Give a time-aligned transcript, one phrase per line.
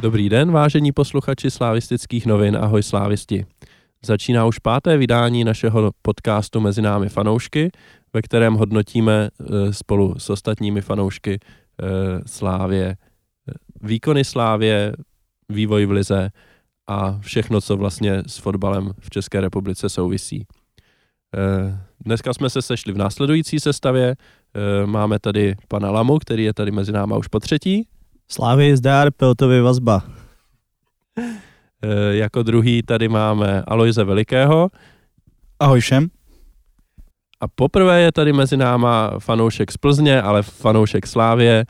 [0.00, 3.46] Dobrý den, vážení posluchači slávistických novin, ahoj slávisti.
[4.04, 7.70] Začíná už páté vydání našeho podcastu Mezi námi fanoušky,
[8.12, 11.86] ve kterém hodnotíme eh, spolu s ostatními fanoušky eh,
[12.26, 12.96] Slávě, eh,
[13.82, 14.92] výkony Slávě,
[15.48, 16.30] vývoj v lize
[16.86, 20.46] a všechno, co vlastně s fotbalem v České republice souvisí.
[22.00, 24.16] Dneska jsme se sešli v následující sestavě.
[24.86, 27.86] Máme tady pana Lamu, který je tady mezi náma už po třetí.
[28.32, 30.02] Slávy zdár, Peltovi vazba.
[31.82, 34.70] E, jako druhý tady máme Aloise Velikého.
[35.60, 36.08] Ahoj všem.
[37.40, 41.64] A poprvé je tady mezi náma fanoušek z Plzně, ale fanoušek Slávě,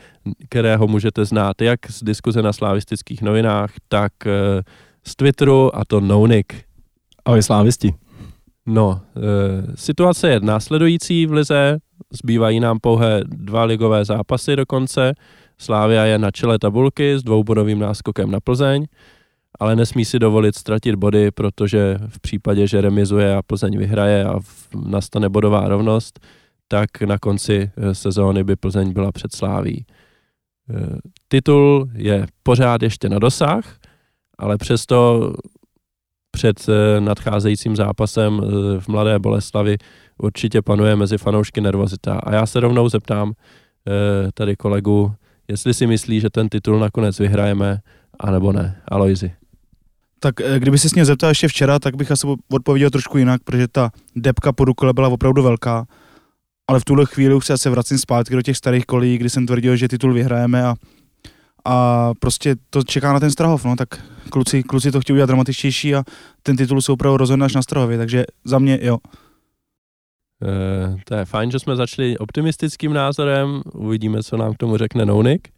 [0.48, 4.30] kterého můžete znát jak z diskuze na slavistických novinách, tak e,
[5.06, 6.64] z Twitteru a to Nounik.
[7.24, 7.94] Ahoj slávisti.
[8.66, 11.78] No, e, situace je následující v Lize,
[12.12, 15.14] zbývají nám pouhé dva ligové zápasy do konce.
[15.60, 18.86] Slávia je na čele tabulky s dvoubodovým náskokem na Plzeň,
[19.60, 24.40] ale nesmí si dovolit ztratit body, protože v případě, že remizuje a Plzeň vyhraje a
[24.74, 26.20] nastane bodová rovnost,
[26.68, 29.86] tak na konci eh, sezóny by Plzeň byla před Sláví.
[30.70, 33.76] Eh, titul je pořád ještě na dosah,
[34.38, 35.32] ale přesto
[36.30, 38.40] před eh, nadcházejícím zápasem
[38.80, 39.76] v Mladé Boleslavi
[40.18, 42.18] určitě panuje mezi fanoušky nervozita.
[42.18, 43.32] A já se rovnou zeptám
[44.34, 45.12] tady kolegu,
[45.50, 47.80] jestli si myslí, že ten titul nakonec vyhrajeme,
[48.20, 48.82] anebo ne.
[48.88, 49.32] Aloizi.
[50.20, 53.42] Tak eh, kdyby se s mě zeptal ještě včera, tak bych asi odpověděl trošku jinak,
[53.44, 55.86] protože ta depka po Dukle byla opravdu velká.
[56.68, 59.46] Ale v tuhle chvíli už se asi vracím zpátky do těch starých kolí, kdy jsem
[59.46, 60.74] tvrdil, že titul vyhrajeme a,
[61.64, 63.88] a prostě to čeká na ten Strahov, no, tak
[64.30, 66.04] kluci, kluci to chtějí udělat dramatičtější a
[66.42, 68.98] ten titul se opravdu rozhodne až na Strahově, takže za mě jo.
[70.42, 75.06] Uh, to je fajn, že jsme začali optimistickým názorem, uvidíme, co nám k tomu řekne
[75.06, 75.48] Nounik.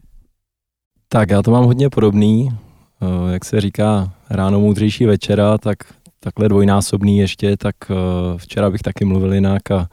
[1.07, 5.77] Tak já to mám hodně podobný, uh, jak se říká, ráno moudřejší večera, tak
[6.19, 9.87] takhle dvojnásobný ještě, tak uh, včera bych taky mluvil jinak a,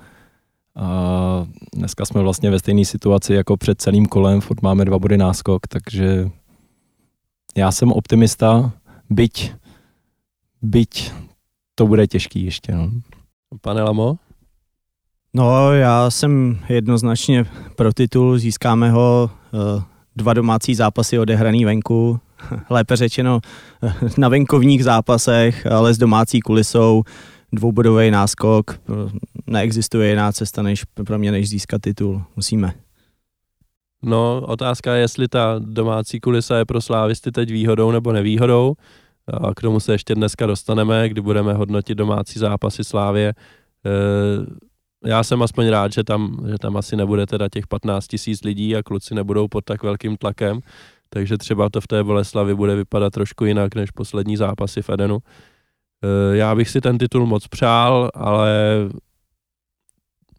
[0.77, 5.17] a dneska jsme vlastně ve stejné situaci jako před celým kolem, furt máme dva body
[5.17, 6.31] náskok, takže
[7.57, 8.73] já jsem optimista,
[9.11, 9.53] byť,
[10.63, 11.13] byť
[11.75, 12.73] to bude těžký ještě.
[12.73, 12.91] No.
[13.61, 14.17] Pane Lamo?
[15.35, 17.45] No, já jsem jednoznačně
[17.77, 19.83] pro titul, získáme ho eh,
[20.17, 22.21] dva domácí zápasy odehraný venku,
[22.71, 23.41] lépe řečeno
[23.83, 27.03] eh, na venkovních zápasech, ale s domácí kulisou,
[27.53, 29.11] dvoubodový náskok, eh,
[29.47, 32.23] neexistuje jiná cesta než pro mě, než získat titul.
[32.37, 32.73] Musíme.
[34.03, 38.75] No, otázka je, jestli ta domácí kulisa je pro slávisty teď výhodou nebo nevýhodou.
[39.27, 43.35] A k tomu se ještě dneska dostaneme, kdy budeme hodnotit domácí zápasy Slávě
[45.05, 48.77] já jsem aspoň rád, že tam, že tam asi nebude teda těch 15 tisíc lidí
[48.77, 50.61] a kluci nebudou pod tak velkým tlakem,
[51.09, 55.19] takže třeba to v té Boleslavi bude vypadat trošku jinak než poslední zápasy v Edenu.
[56.05, 58.51] Eh, já bych si ten titul moc přál, ale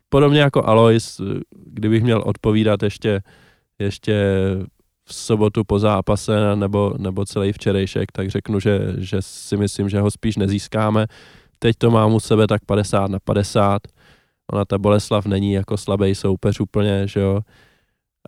[0.09, 1.21] podobně jako Alois,
[1.65, 3.21] kdybych měl odpovídat ještě,
[3.79, 4.13] ještě
[5.05, 9.99] v sobotu po zápase nebo, nebo celý včerejšek, tak řeknu, že, že si myslím, že
[9.99, 11.07] ho spíš nezískáme.
[11.59, 13.81] Teď to mám u sebe tak 50 na 50
[14.51, 17.41] Ona ta Boleslav není jako slabý soupeř úplně, že jo,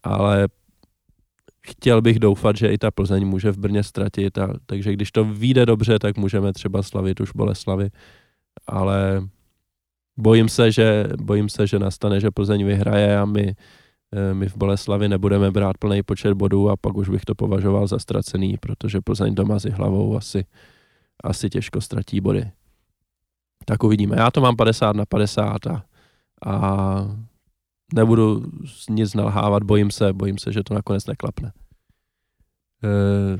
[0.03, 0.47] ale
[1.67, 5.25] chtěl bych doufat, že i ta Plzeň může v Brně ztratit, a, takže když to
[5.25, 7.89] vyjde dobře, tak můžeme třeba slavit už Boleslavy,
[8.67, 9.27] ale
[10.17, 13.55] bojím se, že, bojím se, že nastane, že Plzeň vyhraje a my,
[14.15, 17.87] eh, my v Boleslavi nebudeme brát plný počet bodů a pak už bych to považoval
[17.87, 20.45] za ztracený, protože Plzeň doma s hlavou asi,
[21.23, 22.51] asi těžko ztratí body.
[23.65, 24.15] Tak uvidíme.
[24.19, 25.83] Já to mám 50 na 50 a
[26.45, 27.07] a
[27.93, 28.43] nebudu
[28.89, 31.51] nic nalhávat, bojím se, bojím se, že to nakonec neklapne.
[32.83, 33.37] E,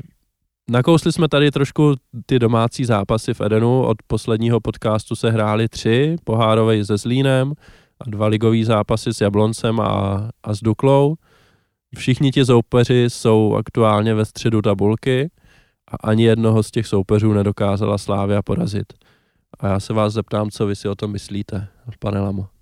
[0.70, 1.96] nakousli jsme tady trošku
[2.26, 7.54] ty domácí zápasy v Edenu, od posledního podcastu se hrály tři, pohárovej se Zlínem
[8.00, 11.16] a dva ligový zápasy s Jabloncem a, a s Duklou.
[11.96, 15.32] Všichni ti soupeři jsou aktuálně ve středu tabulky
[15.88, 18.94] a ani jednoho z těch soupeřů nedokázala Slávia porazit.
[19.60, 21.68] A já se vás zeptám, co vy si o tom myslíte,
[22.00, 22.53] pane Lamo.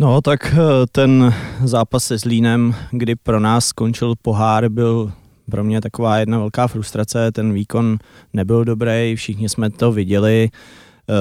[0.00, 5.12] No, tak eh, ten zápas se Zlínem, kdy pro nás skončil pohár, byl
[5.50, 7.32] pro mě taková jedna velká frustrace.
[7.32, 7.98] Ten výkon
[8.32, 10.50] nebyl dobrý, všichni jsme to viděli.
[10.50, 11.14] Eh,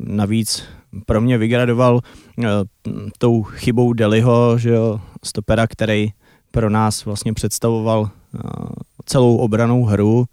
[0.00, 0.64] navíc
[1.06, 2.00] pro mě vygradoval
[2.44, 2.46] eh,
[3.18, 6.12] tou chybou Deliho, že jo, stopera, který
[6.50, 8.10] pro nás vlastně představoval
[9.06, 10.26] celou obranou hru,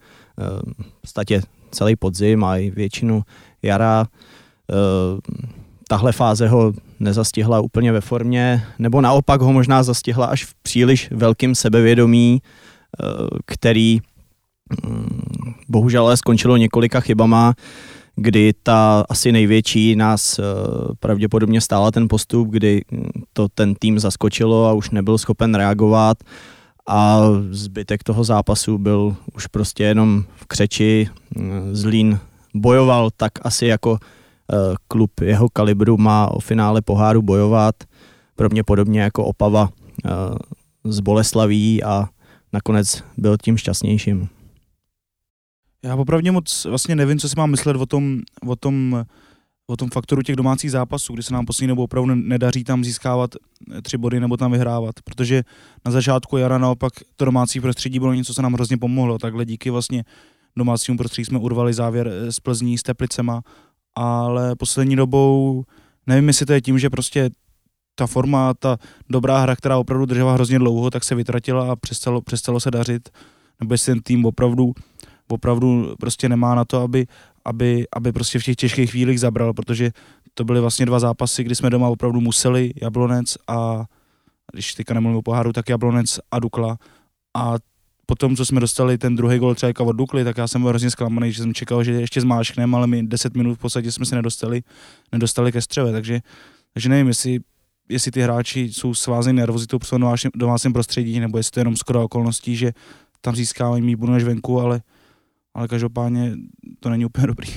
[0.98, 1.42] v podstatě
[1.72, 3.24] celý podzim a i většinu
[3.62, 4.08] jara
[5.88, 11.12] tahle fáze ho nezastihla úplně ve formě, nebo naopak ho možná zastihla až v příliš
[11.12, 13.06] velkým sebevědomí, eh,
[13.46, 14.02] který
[14.86, 17.54] Mm, bohužel ale skončilo několika chybama,
[18.16, 20.44] kdy ta asi největší nás eh,
[21.00, 22.82] pravděpodobně stála ten postup, kdy
[23.34, 26.18] to ten tým zaskočilo a už nebyl schopen reagovat
[26.88, 31.10] a zbytek toho zápasu byl už prostě jenom v křeči.
[31.36, 32.20] Mm, Zlín
[32.54, 33.98] bojoval tak asi jako
[34.88, 37.76] klub jeho kalibru má o finále poháru bojovat,
[38.36, 39.70] pro mě podobně jako Opava
[40.06, 40.10] eh,
[40.84, 42.10] z Boleslaví a
[42.54, 44.28] nakonec byl tím šťastnějším.
[45.84, 49.06] Já popravdě moc vlastně nevím, co si mám myslet o tom, o tom,
[49.68, 53.36] o tom faktoru těch domácích zápasů, kdy se nám poslední dobou opravdu nedaří tam získávat
[53.36, 55.44] eh, tři body nebo tam vyhrávat, protože
[55.86, 59.70] na začátku jara naopak to domácí prostředí bylo něco, co nám hrozně pomohlo, takhle díky
[59.70, 60.04] vlastně
[60.58, 63.42] domácímu prostředí jsme urvali závěr s Plzní, s Teplicema,
[63.96, 65.64] ale poslední dobou
[66.08, 67.30] nevím, jestli to je tím, že prostě
[67.96, 68.78] ta forma, ta
[69.10, 73.10] dobrá hra, která opravdu držela hrozně dlouho, tak se vytratila a přestalo, přestalo se dařit.
[73.60, 74.74] Nebo jestli ten tým opravdu,
[75.28, 77.08] opravdu prostě nemá na to, aby,
[77.46, 79.92] aby, aby prostě v těch těžkých chvílích zabral, protože
[80.34, 83.86] to byly vlastně dva zápasy, kdy jsme doma opravdu museli, Jablonec a
[84.54, 86.78] když teďka nemluvím o poháru, tak Jablonec a Dukla.
[87.38, 87.56] A
[88.14, 90.92] potom, co jsme dostali ten druhý gol třeba od Dukly, tak já jsem byl hrozně
[90.92, 94.16] zklamaný, že jsem čekal, že ještě zmáškneme, ale my 10 minut v podstatě jsme se
[94.16, 94.62] nedostali,
[95.12, 96.20] nedostali ke střeve, takže,
[96.74, 97.40] takže nevím, jestli
[97.90, 99.90] jestli ty hráči jsou svázeni nervozitou v
[100.36, 102.72] domácím prostředí, nebo jestli to je jenom skoro okolností, že
[103.22, 104.82] tam získávají mít budu než venku, ale,
[105.54, 106.32] ale každopádně
[106.80, 107.50] to není úplně dobrý.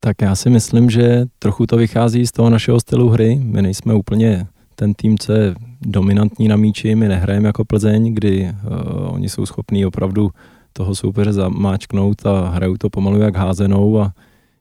[0.00, 3.40] Tak já si myslím, že trochu to vychází z toho našeho stylu hry.
[3.42, 5.54] My nejsme úplně ten tým, co je
[5.86, 10.30] dominantní na míči, my nehrajeme jako Plzeň, kdy uh, oni jsou schopní opravdu
[10.72, 14.12] toho soupeře zamáčknout a hrajou to pomalu jak házenou a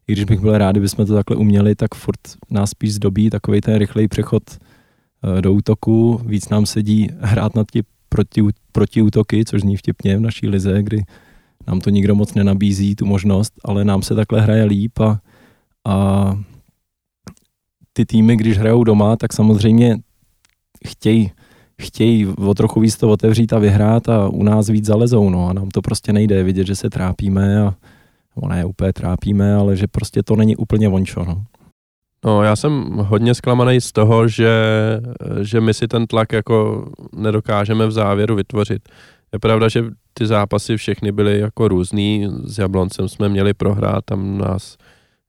[0.07, 3.61] i když bych byl rád, kdybychom to takhle uměli, tak furt nás spíš zdobí takový
[3.61, 6.21] ten rychlej přechod eh, do útoku.
[6.25, 8.41] Víc nám sedí hrát na ty proti,
[8.71, 11.03] protiútoky, což zní vtipně v naší lize, kdy
[11.67, 15.19] nám to nikdo moc nenabízí, tu možnost, ale nám se takhle hraje líp a,
[15.85, 16.39] a
[17.93, 19.97] ty týmy, když hrajou doma, tak samozřejmě
[20.87, 21.31] chtějí
[21.81, 25.53] chtějí o trochu víc to otevřít a vyhrát a u nás víc zalezou, no a
[25.53, 27.73] nám to prostě nejde, vidět, že se trápíme a
[28.35, 31.25] nebo ne úplně trápíme, ale že prostě to není úplně vončo.
[31.25, 31.43] No.
[32.25, 34.51] No, já jsem hodně zklamaný z toho, že,
[35.41, 38.89] že my si ten tlak jako nedokážeme v závěru vytvořit.
[39.33, 39.83] Je pravda, že
[40.13, 42.27] ty zápasy všechny byly jako různý.
[42.43, 44.77] S Jabloncem jsme měli prohrát, tam nás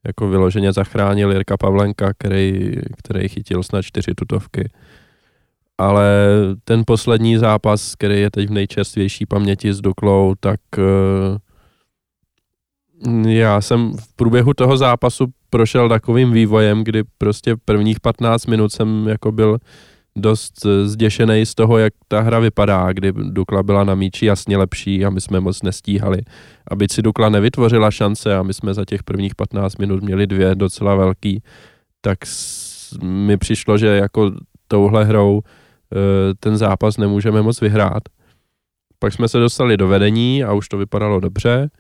[0.07, 4.71] jako vyloženě zachránil Jirka Pavlenka, který, který chytil snad čtyři tutovky.
[5.79, 6.09] Ale
[6.65, 11.39] ten poslední zápas, který je teď v nejčerstvější paměti s Duklou, tak uh,
[13.27, 19.09] já jsem v průběhu toho zápasu prošel takovým vývojem, kdy prostě prvních 15 minut jsem
[19.09, 19.59] jako byl
[20.17, 25.05] dost zděšený z toho, jak ta hra vypadá, kdy Dukla byla na míči jasně lepší
[25.05, 26.19] a my jsme moc nestíhali.
[26.71, 30.55] Aby si Dukla nevytvořila šance a my jsme za těch prvních 15 minut měli dvě
[30.55, 31.43] docela velký,
[32.01, 32.19] tak
[33.03, 34.31] mi přišlo, že jako
[34.69, 35.64] touhle hrou eh,
[36.41, 38.03] ten zápas nemůžeme moc vyhrát.
[38.99, 41.71] Pak jsme se dostali do vedení a už to vypadalo dobře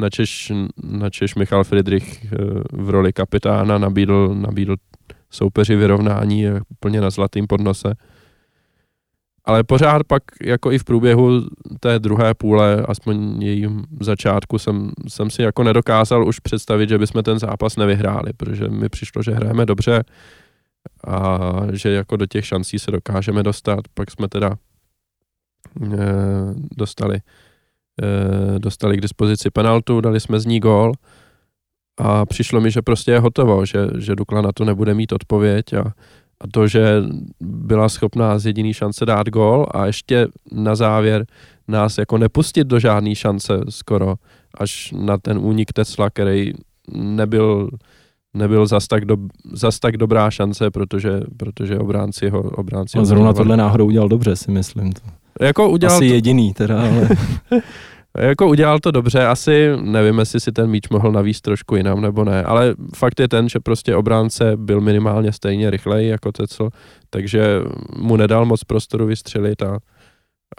[0.00, 2.36] načež, načež Michal Friedrich eh,
[2.72, 4.76] v roli kapitána nabídl, nabídl
[5.30, 7.94] soupeři vyrovnání úplně na zlatým podnose.
[9.44, 11.40] Ale pořád pak, jako i v průběhu
[11.80, 17.22] té druhé půle, aspoň jejím začátku, jsem, jsem si jako nedokázal už představit, že bychom
[17.22, 20.02] ten zápas nevyhráli, protože mi přišlo, že hrajeme dobře
[21.06, 21.38] a
[21.72, 23.80] že jako do těch šancí se dokážeme dostat.
[23.94, 24.56] Pak jsme teda
[25.92, 25.96] e,
[26.76, 27.20] dostali
[28.02, 30.92] Eh, dostali k dispozici penaltu, dali jsme z ní gól
[31.96, 35.72] a přišlo mi, že prostě je hotovo, že, že Dukla na to nebude mít odpověď
[35.72, 35.80] a,
[36.40, 37.02] a to, že
[37.40, 41.26] byla schopná z jediný šance dát gól a ještě na závěr
[41.68, 44.14] nás jako nepustit do žádné šance skoro,
[44.54, 46.52] až na ten únik Tesla, který
[46.94, 47.70] nebyl,
[48.34, 49.16] nebyl zas tak, do,
[49.52, 54.36] zas tak dobrá šance, protože, protože obránci ho obránci ho zrovna tohle náhodou udělal dobře,
[54.36, 54.92] si myslím.
[54.92, 55.00] To.
[55.40, 56.14] Jako udělal Asi to...
[56.14, 57.08] jediný teda, ale...
[58.18, 62.24] jako udělal to dobře, asi nevím, jestli si ten míč mohl navíst trošku jinam nebo
[62.24, 66.68] ne, ale fakt je ten, že prostě obránce byl minimálně stejně rychlej jako Tecl,
[67.10, 67.60] takže
[67.96, 69.78] mu nedal moc prostoru vystřelit a,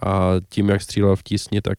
[0.06, 1.78] a tím, jak střílel v tísni, tak,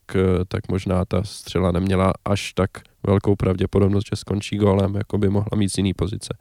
[0.48, 2.70] tak možná ta střela neměla až tak
[3.06, 6.36] velkou pravděpodobnost, že skončí gólem, jako by mohla mít z jiný pozice.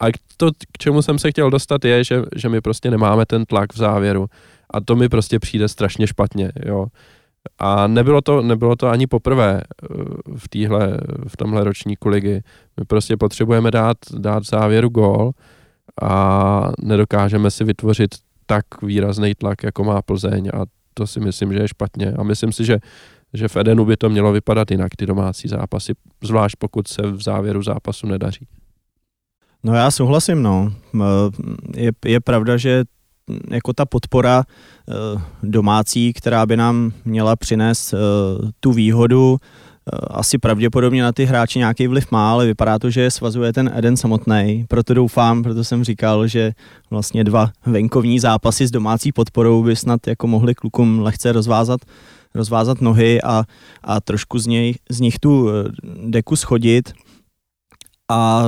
[0.00, 3.44] A to, k čemu jsem se chtěl dostat, je, že, že my prostě nemáme ten
[3.44, 4.26] tlak v závěru
[4.70, 6.86] a to mi prostě přijde strašně špatně, jo.
[7.58, 9.86] A nebylo to, nebylo to ani poprvé eh,
[10.36, 10.98] v, týhle,
[11.28, 12.42] v tomhle ročníku ligy.
[12.80, 15.32] My prostě potřebujeme dát, dát závěru gól
[16.02, 18.10] a nedokážeme si vytvořit
[18.46, 20.64] tak výrazný tlak, jako má Plzeň a
[20.94, 22.12] to si myslím, že je špatně.
[22.12, 22.78] A myslím si, že
[23.34, 25.92] že v Edenu by to mělo vypadat jinak, ty domácí zápasy,
[26.24, 28.46] zvlášť pokud se v závěru zápasu nedaří.
[29.64, 30.72] No já souhlasím, no.
[31.76, 32.84] Je, je pravda, že
[33.50, 37.96] jako ta podpora eh, domácí, která by nám měla přinést eh,
[38.60, 43.10] tu výhodu, eh, asi pravděpodobně na ty hráči nějaký vliv má, ale vypadá to, že
[43.10, 44.64] svazuje ten Eden samotný.
[44.68, 46.52] Proto doufám, proto jsem říkal, že
[46.90, 51.80] vlastně dva venkovní zápasy s domácí podporou by snad jako mohli klukům lehce rozvázat,
[52.34, 53.44] rozvázat nohy a,
[53.84, 55.48] a trošku z, něj, z nich tu
[56.06, 56.92] deku schodit.
[58.10, 58.44] A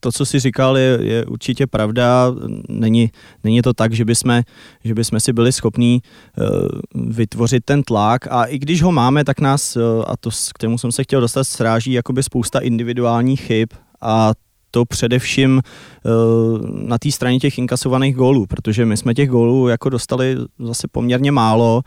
[0.00, 2.34] to, co jsi říkal, je, je určitě pravda.
[2.68, 3.10] Není,
[3.44, 4.42] není to tak, že bychom,
[4.84, 6.46] že bychom si byli schopní uh,
[6.94, 10.78] vytvořit ten tlak a i když ho máme, tak nás, uh, a to k tomu
[10.78, 13.68] jsem se chtěl dostat, sráží jakoby spousta individuálních chyb
[14.00, 14.32] a
[14.70, 19.88] to především uh, na té straně těch inkasovaných gólů, protože my jsme těch gólů jako
[19.88, 21.82] dostali zase poměrně málo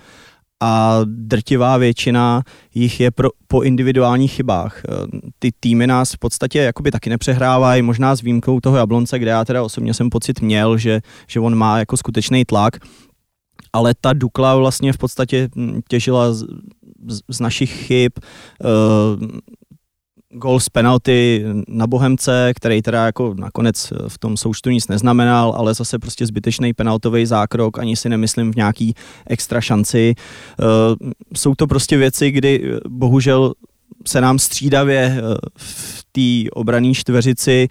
[0.61, 4.81] a drtivá většina jich je pro, po individuálních chybách.
[4.85, 9.31] Eh, ty týmy nás v podstatě jakoby taky nepřehrávají, možná s výjimkou toho Jablonce, kde
[9.31, 12.77] já teda osobně jsem pocit měl, že, že on má jako skutečný tlak,
[13.73, 15.49] ale ta Dukla vlastně v podstatě
[15.87, 16.45] těžila z,
[17.29, 18.11] z našich chyb,
[18.63, 19.27] uh,
[20.33, 25.73] gol z penalty na Bohemce, který teda jako nakonec v tom součtu nic neznamenal, ale
[25.73, 28.93] zase prostě zbytečný penaltový zákrok, ani si nemyslím v nějaký
[29.27, 30.13] extra šanci.
[30.15, 30.63] Eh,
[31.35, 33.53] jsou to prostě věci, kdy eh, bohužel
[34.07, 35.21] se nám střídavě eh,
[35.57, 37.67] v té obrané čtveřici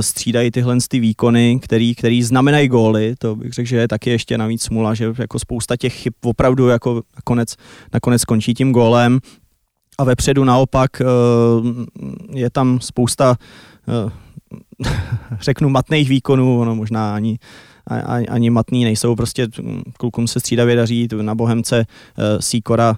[0.00, 4.38] střídají tyhle ty výkony, který, který znamenají góly, to bych řekl, že je taky ještě
[4.38, 7.56] navíc smula, že jako spousta těch chyb opravdu jako nakonec,
[7.92, 9.20] nakonec končí tím gólem
[10.02, 11.04] a vepředu naopak eh,
[12.32, 13.36] je tam spousta
[13.88, 14.10] eh,
[15.40, 17.38] řeknu matných výkonů, ono možná ani,
[17.86, 19.48] ani, ani matný nejsou, prostě
[19.96, 21.86] klukům se střídavě daří, na Bohemce
[22.18, 22.96] eh, Sikora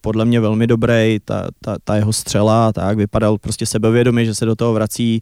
[0.00, 4.44] podle mě velmi dobrý, ta, ta, ta jeho střela, tak vypadal prostě sebevědomě, že se
[4.44, 5.20] do toho vrací,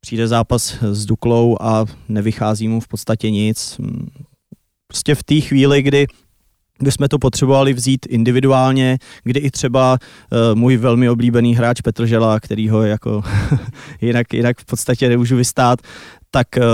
[0.00, 3.80] přijde zápas s Duklou a nevychází mu v podstatě nic.
[4.86, 6.06] Prostě v té chvíli, kdy
[6.78, 12.06] kde jsme to potřebovali vzít individuálně, kdy i třeba uh, můj velmi oblíbený hráč Petr
[12.06, 13.22] Žela, který ho jako
[14.00, 15.78] jinak, jinak v podstatě nemůžu vystát,
[16.30, 16.64] tak uh,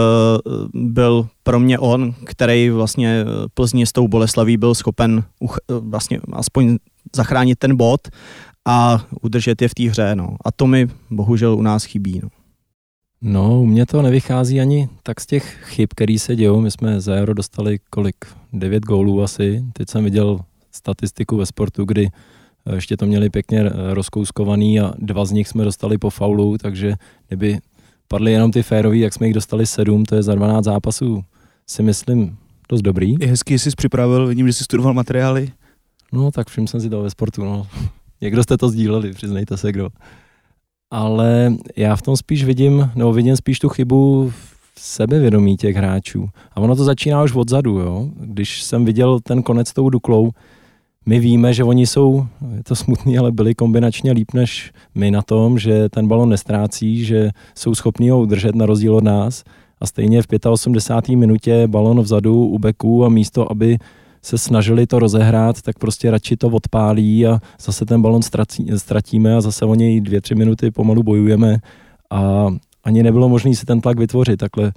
[0.75, 6.21] byl pro mě on, který vlastně eh, Plzně s tou Boleslaví byl schopen uh, vlastně
[6.33, 6.79] aspoň
[7.17, 8.01] zachránit ten bod
[8.65, 10.15] a udržet je v té hře.
[10.15, 10.37] No.
[10.45, 12.21] A to mi bohužel u nás chybí.
[12.23, 12.29] No.
[13.23, 16.61] No, u mě to nevychází ani tak z těch chyb, které se dějou.
[16.61, 18.17] My jsme za Euro dostali kolik?
[18.53, 19.65] 9 gólů asi.
[19.73, 20.41] Teď jsem viděl
[20.73, 22.11] statistiku ve sportu, kdy
[22.67, 26.59] eh, ještě to měli pěkně eh, rozkouskovaný a dva z nich jsme dostali po faulu,
[26.59, 26.95] takže
[27.29, 27.59] kdyby
[28.09, 31.25] padly jenom ty férový, jak jsme jich dostali sedm, to je za 12 zápasů,
[31.67, 32.37] si myslím
[32.69, 33.15] dost dobrý.
[33.21, 35.53] Je hezký, jsi připravil, vidím, že jsi studoval materiály.
[36.13, 37.67] No, tak všim jsem si to ve sportu, no.
[38.21, 39.89] Někdo jste to sdíleli, přiznejte se, kdo
[40.91, 44.31] ale já v tom spíš vidím, nebo vidím spíš tu chybu
[44.75, 46.29] v sebevědomí těch hráčů.
[46.53, 48.09] A ono to začíná už odzadu, jo.
[48.21, 50.31] Když jsem viděl ten konec tou Duklou,
[51.07, 55.23] my víme, že oni jsou, je to smutný, ale byli kombinačně líp než my na
[55.23, 59.45] tom, že ten balon nestrácí, že jsou schopní ho udržet na rozdíl od nás.
[59.81, 61.17] A stejně v 85.
[61.17, 63.79] minutě balon vzadu u beku a místo, aby
[64.23, 68.21] se snažili to rozehrát, tak prostě radši to odpálí a zase ten balon
[68.77, 71.59] ztratíme a zase o něj dvě, tři minuty pomalu bojujeme
[72.11, 72.47] a
[72.85, 74.73] ani nebylo možné si ten tlak vytvořit takhle uh,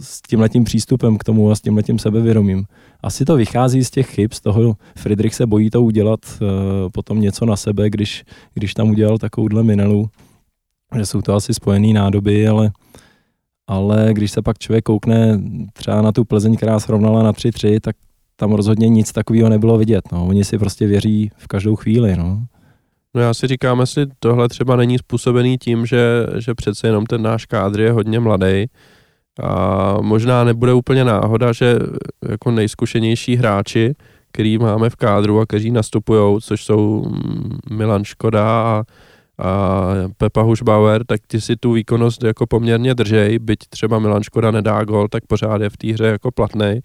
[0.00, 2.64] s tímhletím přístupem k tomu a s tímhletím sebevědomím.
[3.02, 6.48] Asi to vychází z těch chyb, z toho Friedrich se bojí to udělat uh,
[6.92, 8.24] potom něco na sebe, když,
[8.54, 10.08] když tam udělal takovouhle minelu,
[10.96, 12.70] že jsou to asi spojené nádoby, ale
[13.66, 15.40] ale když se pak člověk koukne
[15.72, 17.96] třeba na tu Plzeň, která srovnala na 3-3, tak
[18.36, 20.12] tam rozhodně nic takového nebylo vidět.
[20.12, 20.26] No.
[20.26, 22.16] Oni si prostě věří v každou chvíli.
[22.16, 22.46] No.
[23.14, 27.22] No já si říkám, jestli tohle třeba není způsobený tím, že, že přece jenom ten
[27.22, 28.66] náš kádr je hodně mladý
[29.42, 31.78] a možná nebude úplně náhoda, že
[32.28, 33.94] jako nejzkušenější hráči,
[34.32, 37.04] který máme v kádru a kteří nastupují, což jsou
[37.70, 38.84] Milan Škoda a
[39.38, 44.50] a Pepa Hušbauer, tak ty si tu výkonnost jako poměrně držej, byť třeba Milan Škoda
[44.50, 46.80] nedá gol, tak pořád je v té hře jako platný,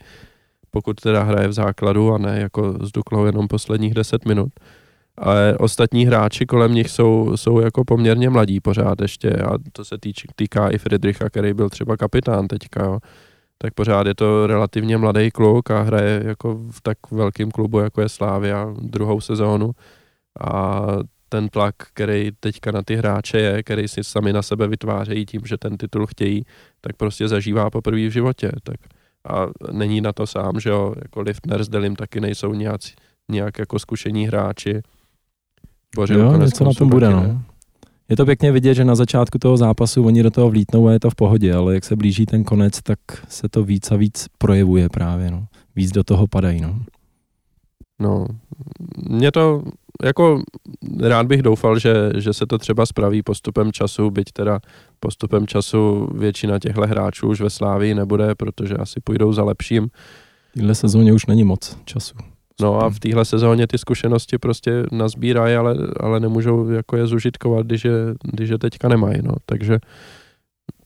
[0.72, 4.50] pokud teda hraje v základu a ne jako s Duklou jenom posledních 10 minut.
[5.18, 9.98] Ale ostatní hráči kolem nich jsou, jsou jako poměrně mladí pořád ještě a to se
[9.98, 13.00] týč, týká i Friedricha, který byl třeba kapitán teďka, jo.
[13.58, 18.02] tak pořád je to relativně mladý kluk a hraje jako v tak velkém klubu, jako
[18.02, 19.72] je Slávia druhou sezónu
[20.42, 20.82] a
[21.30, 25.42] ten tlak, který teďka na ty hráče je, který si sami na sebe vytvářejí tím,
[25.46, 26.46] že ten titul chtějí,
[26.82, 28.52] tak prostě zažívá poprvé v životě.
[28.64, 28.78] Tak
[29.30, 32.94] a není na to sám, že jo, jako Liftner s Delim taky nejsou nějací,
[33.32, 34.82] nějak jako zkušení hráči.
[35.96, 37.44] Bořil jo, něco na tom bude, no.
[38.10, 41.00] Je to pěkně vidět, že na začátku toho zápasu oni do toho vlítnou a je
[41.00, 44.26] to v pohodě, ale jak se blíží ten konec, tak se to víc a víc
[44.38, 45.46] projevuje právě, no.
[45.76, 46.80] Víc do toho padají, no.
[48.00, 48.26] No,
[49.10, 49.64] mě to,
[50.04, 50.42] jako
[51.02, 54.60] rád bych doufal, že, že se to třeba spraví postupem času, byť teda
[55.00, 59.88] postupem času většina těchto hráčů už ve Slávii nebude, protože asi půjdou za lepším.
[60.52, 62.16] V téhle sezóně už není moc času.
[62.62, 67.66] No a v téhle sezóně ty zkušenosti prostě nazbírají, ale, ale nemůžou jako je zužitkovat,
[67.66, 69.34] když je, když je teďka nemají, no.
[69.46, 69.80] Takže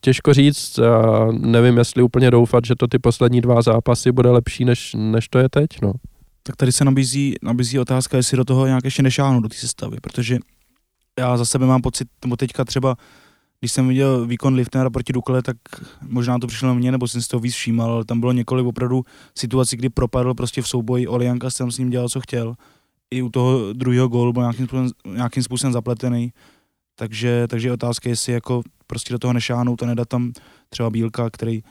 [0.01, 4.65] těžko říct a nevím, jestli úplně doufat, že to ty poslední dva zápasy bude lepší,
[4.65, 5.93] než, než to je teď, no.
[6.43, 9.97] Tak tady se nabízí, nabízí otázka, jestli do toho nějak ještě nešáhnu do té sestavy,
[10.01, 10.37] protože
[11.19, 12.95] já za sebe mám pocit, nebo teďka třeba,
[13.59, 15.57] když jsem viděl výkon Liftnera proti Dukle, tak
[16.01, 18.65] možná to přišlo na mě, nebo jsem si to víc všímal, ale tam bylo několik
[18.65, 19.05] opravdu
[19.37, 22.55] situací, kdy propadl prostě v souboji, Olianka jsem s ním dělal, co chtěl.
[23.11, 26.33] I u toho druhého gólu byl nějakým způsobem, nějakým způsobem zapletený.
[26.95, 30.31] Takže, takže je otázka, jestli jako prostě do toho nešáhnout a nedat tam
[30.69, 31.63] třeba Bílka, který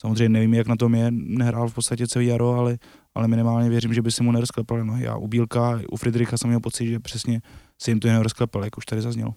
[0.00, 2.78] samozřejmě nevím, jak na tom je, nehrál v podstatě celý jaro, ale,
[3.14, 5.04] ale minimálně věřím, že by si mu nerozklepali nohy.
[5.04, 7.40] Já u Bílka, u Friedricha jsem měl pocit, že přesně
[7.78, 9.34] si jim to nerozklepal, jak už tady zaznělo.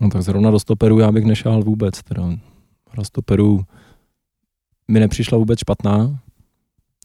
[0.00, 2.02] No tak zrovna do stoperu já bych nešál vůbec.
[2.02, 2.32] Teda.
[2.90, 3.64] Hra stoperu
[4.88, 6.20] mi nepřišla vůbec špatná,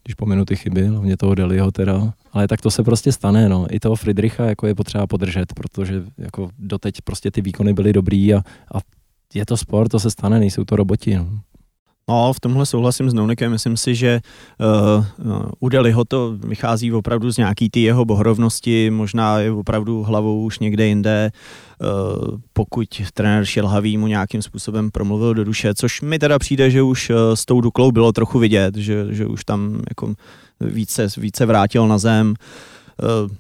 [0.04, 3.68] když pominu ty chyby, hlavně toho Deliho teda, ale tak to se prostě stane, no.
[3.76, 8.34] I toho Friedricha jako je potřeba podržet, protože jako doteď prostě ty výkony byly dobrý
[8.34, 8.38] a,
[8.74, 8.80] a
[9.34, 11.40] je to sport, to se stane, nejsou to roboti, no.
[12.10, 13.52] No, v tomhle souhlasím s Nounikem.
[13.52, 14.20] Myslím si, že
[14.60, 20.04] uh, uh, u Deliho to vychází opravdu z nějaký ty jeho bohrovnosti, možná je opravdu
[20.04, 21.32] hlavou už někde jinde,
[21.82, 26.82] uh, pokud trenér Šilhavý mu nějakým způsobem promluvil do duše, což mi teda přijde, že
[26.82, 30.14] už uh, s tou Duklou bylo trochu vidět, že, že už tam jako
[30.62, 32.34] více, více vrátil na zem.
[33.04, 33.32] Uh,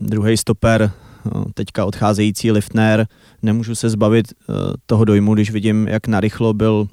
[0.00, 0.90] druhý stoper,
[1.34, 3.06] uh, teďka odcházející Liftner,
[3.42, 4.26] nemůžu se zbavit
[4.86, 6.88] toho dojmu, když vidím, jak narychlo byl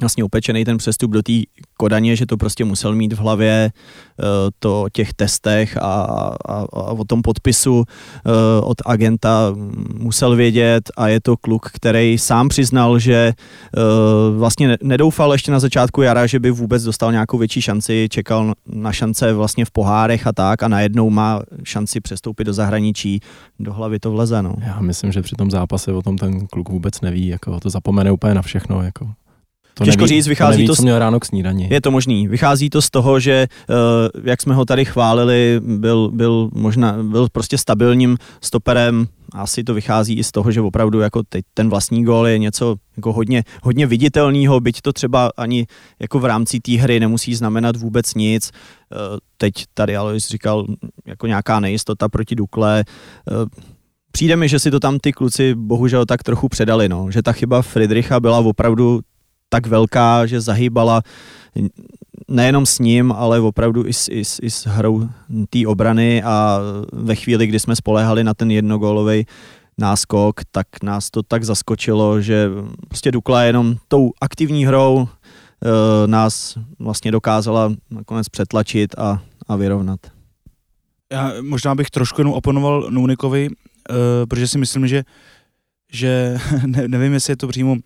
[0.00, 1.32] vlastně upečený ten přestup do té
[1.76, 4.24] Kodaně, že to prostě musel mít v hlavě eh,
[4.58, 8.30] to o těch testech a, a, a o tom podpisu eh,
[8.62, 9.54] od agenta
[9.98, 13.80] musel vědět a je to kluk, který sám přiznal, že eh,
[14.36, 18.92] vlastně nedoufal ještě na začátku jara, že by vůbec dostal nějakou větší šanci, čekal na
[18.92, 23.20] šance vlastně v pohárech a tak a najednou má šanci přestoupit do zahraničí,
[23.60, 24.42] do hlavy to vleze.
[24.42, 24.54] No.
[24.66, 28.12] Já myslím, že při tom zápase o tom ten kluk vůbec neví, jako to zapomene
[28.12, 29.08] úplně na všechno, jako.
[29.78, 31.68] To Těžko neví, říct, vychází to, neví, to co z- měl ráno k snídani.
[31.70, 32.28] Je to možný.
[32.28, 33.32] Vychází to z toho, že
[33.70, 33.74] eh,
[34.24, 39.06] jak jsme ho tady chválili, byl, byl možná byl prostě stabilním stoperem.
[39.32, 42.76] Asi to vychází i z toho, že opravdu jako teď ten vlastní gól je něco
[42.96, 45.66] jako hodně, hodně viditelného, byť to třeba ani
[46.00, 48.50] jako v rámci té hry nemusí znamenat vůbec nic.
[48.92, 48.96] Eh,
[49.40, 50.66] Teď tady Alois říkal
[51.06, 52.84] jako nějaká nejistota proti Dukle.
[53.30, 53.34] Eh,
[54.12, 57.10] Přijde mi, že si to tam ty kluci bohužel tak trochu předali, no.
[57.10, 59.00] že ta chyba Friedricha byla opravdu
[59.48, 61.02] tak velká, že zahýbala
[62.28, 65.08] nejenom s ním, ale opravdu i s, i s, i s hrou
[65.50, 66.58] té obrany a
[66.92, 69.26] ve chvíli, kdy jsme spolehali na ten jednogólový
[69.78, 72.50] náskok, tak nás to tak zaskočilo, že
[72.88, 80.00] prostě Dukla jenom tou aktivní hrou e, nás vlastně dokázala nakonec přetlačit a, a vyrovnat.
[81.12, 83.96] Já možná bych trošku jenom oponoval Nounikovi, uh,
[84.28, 85.04] protože si myslím, že
[85.92, 87.76] že ne, nevím, jestli je to přímo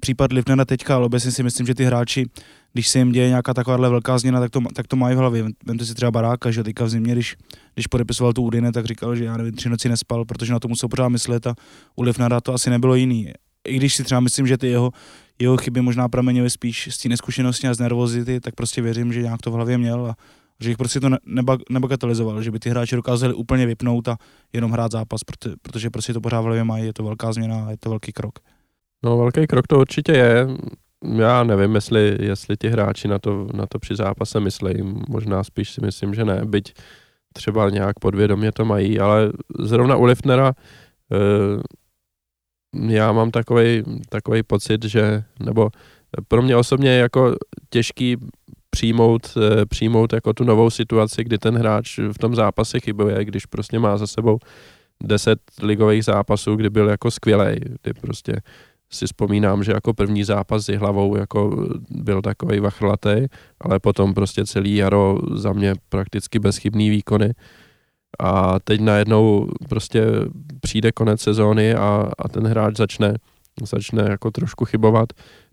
[0.00, 2.26] případ Livnera teďka, ale obecně si myslím, že ty hráči,
[2.72, 5.44] když se jim děje nějaká takováhle velká změna, tak to, tak to mají v hlavě.
[5.66, 7.36] Vemte si třeba Baráka, že teďka v zimě, když,
[7.74, 10.68] když podepisoval tu Udine, tak říkal, že já nevím, tři noci nespal, protože na to
[10.68, 11.54] musel pořád myslet a
[11.96, 13.32] u Livnera to asi nebylo jiný.
[13.68, 14.92] I když si třeba myslím, že ty jeho,
[15.38, 19.22] jeho chyby možná pramenily spíš z té neskušenosti a z nervozity, tak prostě věřím, že
[19.22, 20.16] nějak to v hlavě měl a
[20.62, 24.16] že jich prostě to ne- neba, nebagatelizoval, že by ty hráči dokázali úplně vypnout a
[24.52, 27.70] jenom hrát zápas, protože, protože prostě to pořád v hlavě mají, je to velká změna
[27.70, 28.38] je to velký krok.
[29.04, 30.48] No velký krok to určitě je.
[31.16, 34.74] Já nevím, jestli, jestli ti hráči na to, na to při zápase myslí.
[35.08, 36.74] Možná spíš si myslím, že ne, byť
[37.32, 40.52] třeba nějak podvědomě to mají, ale zrovna u Liftnera
[41.12, 41.62] eh,
[42.74, 43.30] já mám
[44.08, 45.70] takový pocit, že, nebo
[46.28, 47.34] pro mě osobně je jako
[47.70, 48.16] těžký
[48.70, 53.46] přijmout, eh, přijmout jako tu novou situaci, kdy ten hráč v tom zápase chybuje, když
[53.46, 54.38] prostě má za sebou
[55.02, 58.40] 10 ligových zápasů, kdy byl jako skvělej, kdy prostě
[58.90, 63.26] si vzpomínám, že jako první zápas s hlavou jako byl takový vachrlatý,
[63.60, 67.34] ale potom prostě celý jaro za mě prakticky bezchybný výkony.
[68.20, 70.06] A teď najednou prostě
[70.60, 73.14] přijde konec sezóny a, a ten hráč začne,
[73.62, 75.08] začne jako trošku chybovat,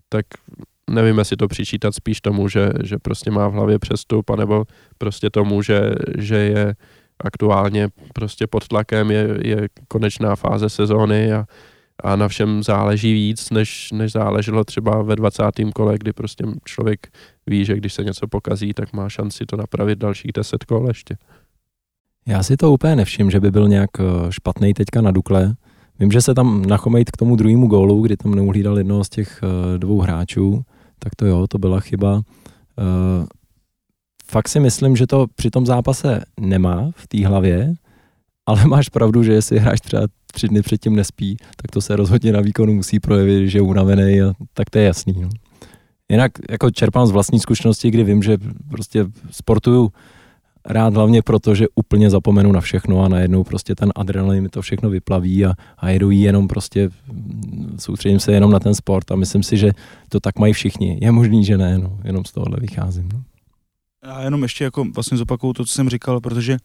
[0.08, 0.26] tak
[0.88, 4.64] nevím, jestli to přičítat spíš tomu, že, že prostě má v hlavě přestup, anebo
[4.98, 5.80] prostě tomu, že,
[6.18, 6.74] že je
[7.24, 11.44] aktuálně prostě pod tlakem je, je konečná fáze sezóny a,
[12.04, 15.44] a na všem záleží víc, než, než záleželo třeba ve 20.
[15.74, 17.06] kole, kdy prostě člověk
[17.46, 21.16] ví, že když se něco pokazí, tak má šanci to napravit dalších 10 kol ještě.
[22.26, 25.54] Já si to úplně nevšim, že by byl nějak eh, špatný teďka na Dukle.
[25.98, 29.40] Vím, že se tam nachomejt k tomu druhému gólu, kdy tam neuhlídal jednoho z těch
[29.42, 30.62] eh, dvou hráčů,
[30.98, 32.22] tak to jo, to byla chyba.
[32.78, 33.26] Eh,
[34.30, 37.74] fakt si myslím, že to při tom zápase nemá v té hlavě,
[38.46, 42.32] ale máš pravdu, že jestli hráč třeba tři dny předtím nespí, tak to se rozhodně
[42.32, 45.14] na výkonu musí projevit, že je unavený a tak to je jasný.
[45.20, 45.28] No.
[46.08, 48.38] Jinak jako čerpám z vlastní zkušenosti, kdy vím, že
[48.70, 49.92] prostě sportuju
[50.68, 54.62] rád hlavně proto, že úplně zapomenu na všechno a najednou prostě ten adrenalin mi to
[54.62, 56.90] všechno vyplaví a, a jedu jenom prostě,
[57.78, 59.72] soustředím se jenom na ten sport a myslím si, že
[60.08, 60.98] to tak mají všichni.
[61.02, 63.08] Je možný, že ne, no, jenom z tohohle vycházím.
[63.12, 63.22] No.
[64.04, 66.56] Já jenom ještě jako vlastně zopakuju to, co jsem říkal, protože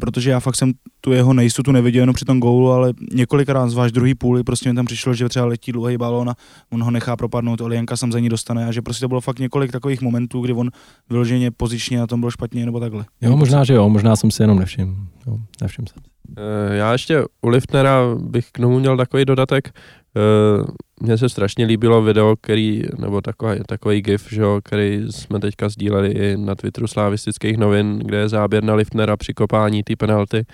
[0.00, 3.94] protože já fakt jsem tu jeho nejistotu neviděl jenom při tom gólu, ale několikrát, zvlášť
[3.94, 6.34] druhý půli, prostě mi tam přišlo, že třeba letí dlouhý balón a
[6.72, 9.38] on ho nechá propadnout, Olienka sam za ní dostane a že prostě to bylo fakt
[9.38, 10.70] několik takových momentů, kdy on
[11.10, 13.04] vyloženě pozičně na tom byl špatně nebo takhle.
[13.20, 14.94] Jo, možná, že jo, možná jsem si jenom nevšiml.
[15.26, 16.11] Jo, nevšiml jsem.
[16.38, 19.70] Eh, já ještě u Liftnera bych k tomu měl takový dodatek.
[20.16, 20.64] Eh,
[21.00, 26.08] mně se strašně líbilo video, který, nebo takový, takový gif, že, který jsme teďka sdíleli
[26.08, 30.44] i na Twitteru slavistických novin, kde je záběr na Liftnera při kopání té penalty.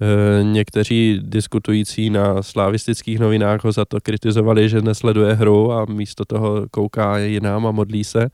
[0.00, 6.24] E, někteří diskutující na slavistických novinách ho za to kritizovali, že nesleduje hru a místo
[6.24, 8.28] toho kouká jinám a modlí se.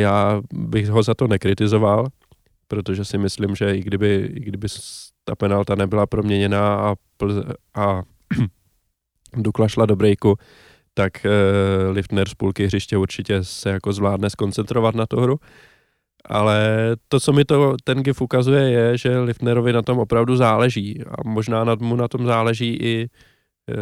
[0.00, 2.06] Já bych ho za to nekritizoval,
[2.72, 4.68] protože si myslím, že i kdyby, i kdyby
[5.24, 6.94] ta penalta nebyla proměněná a,
[7.74, 8.02] a
[9.36, 10.36] Dukla šla do breaku,
[10.94, 15.36] tak uh, Liftner z půlky hřiště určitě se jako zvládne skoncentrovat na tu hru.
[16.24, 16.66] Ale
[17.08, 21.28] to, co mi to ten GIF ukazuje, je, že Liftnerovi na tom opravdu záleží a
[21.28, 23.08] možná nad mu na tom záleží i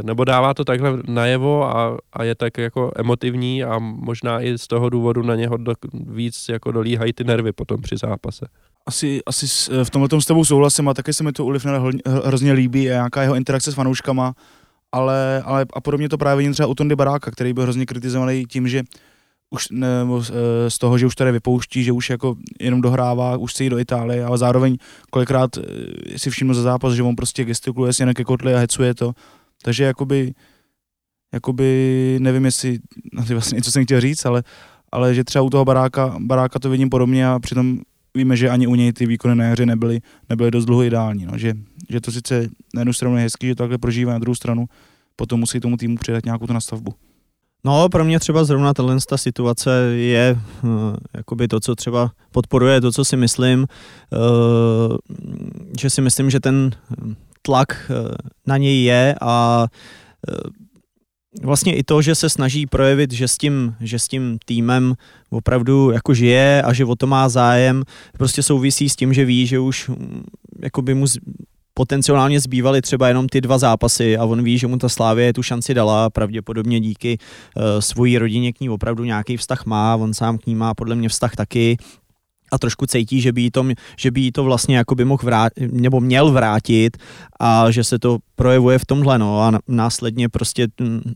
[0.02, 4.66] nebo dává to takhle najevo a, a je tak jako emotivní a možná i z
[4.66, 8.46] toho důvodu na něho do, víc jako dolíhají ty nervy potom při zápase.
[8.86, 11.82] Asi, asi v tomhle s tebou souhlasím a taky se mi to u Liftnera
[12.24, 14.34] hrozně líbí a nějaká jeho interakce s fanouškama
[14.92, 18.46] ale, ale a podobně to právě vidím třeba u Tondy Baráka, který byl hrozně kritizovaný
[18.46, 18.82] tím, že
[19.50, 19.88] už ne,
[20.68, 23.78] z toho, že už tady vypouští, že už jako jenom dohrává, už se jít do
[23.78, 24.76] Itálie, ale zároveň
[25.10, 28.94] kolikrát eh, si všimnu za zápas, že on prostě gestikuluje si ke kotli a hecuje
[28.94, 29.12] to.
[29.62, 30.34] Takže jakoby,
[31.32, 32.78] jakoby nevím, jestli,
[33.12, 34.42] no vlastně něco jsem chtěl říct, ale,
[34.92, 37.78] ale že třeba u toho baráka, baráka to vidím podobně a přitom
[38.14, 41.26] víme, že ani u něj ty výkony na jaře nebyly, nebyly dost dlouho ideální.
[41.26, 41.38] No.
[41.38, 41.54] Že,
[41.90, 44.66] že to sice na jednu stranu je hezký, že to takhle prožívá, na druhou stranu
[45.16, 46.94] potom musí tomu týmu přidat nějakou tu nastavbu.
[47.64, 50.70] No, pro mě třeba zrovna tahle ta situace je uh,
[51.14, 54.96] jakoby to, co třeba podporuje, to, co si myslím, uh,
[55.80, 56.70] že si myslím, že ten
[57.42, 58.14] tlak uh,
[58.46, 59.66] na něj je a
[60.28, 60.50] uh,
[61.42, 64.94] vlastně i to, že se snaží projevit, že s tím, že s tím týmem
[65.30, 67.82] opravdu jako žije a že o to má zájem,
[68.18, 70.24] prostě souvisí s tím, že ví, že už mm,
[70.62, 71.06] jako by mu
[71.74, 75.42] potenciálně zbývaly třeba jenom ty dva zápasy a on ví, že mu ta Slávě tu
[75.42, 80.38] šanci dala, pravděpodobně díky uh, svojí rodině k ní opravdu nějaký vztah má, on sám
[80.38, 81.76] k ní má podle mě vztah taky,
[82.50, 85.22] a trošku cítí, že by jí to, že by jí to vlastně jako by mohl
[85.24, 86.96] vrátit, nebo měl vrátit
[87.40, 91.14] a že se to projevuje v tomhle, no a následně prostě mm,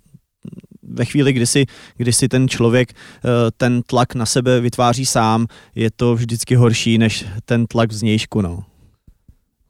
[0.83, 1.67] ve chvíli, kdy si,
[1.97, 6.99] kdy si ten člověk eh, ten tlak na sebe vytváří sám, je to vždycky horší
[6.99, 8.65] než ten tlak z nějšku, no.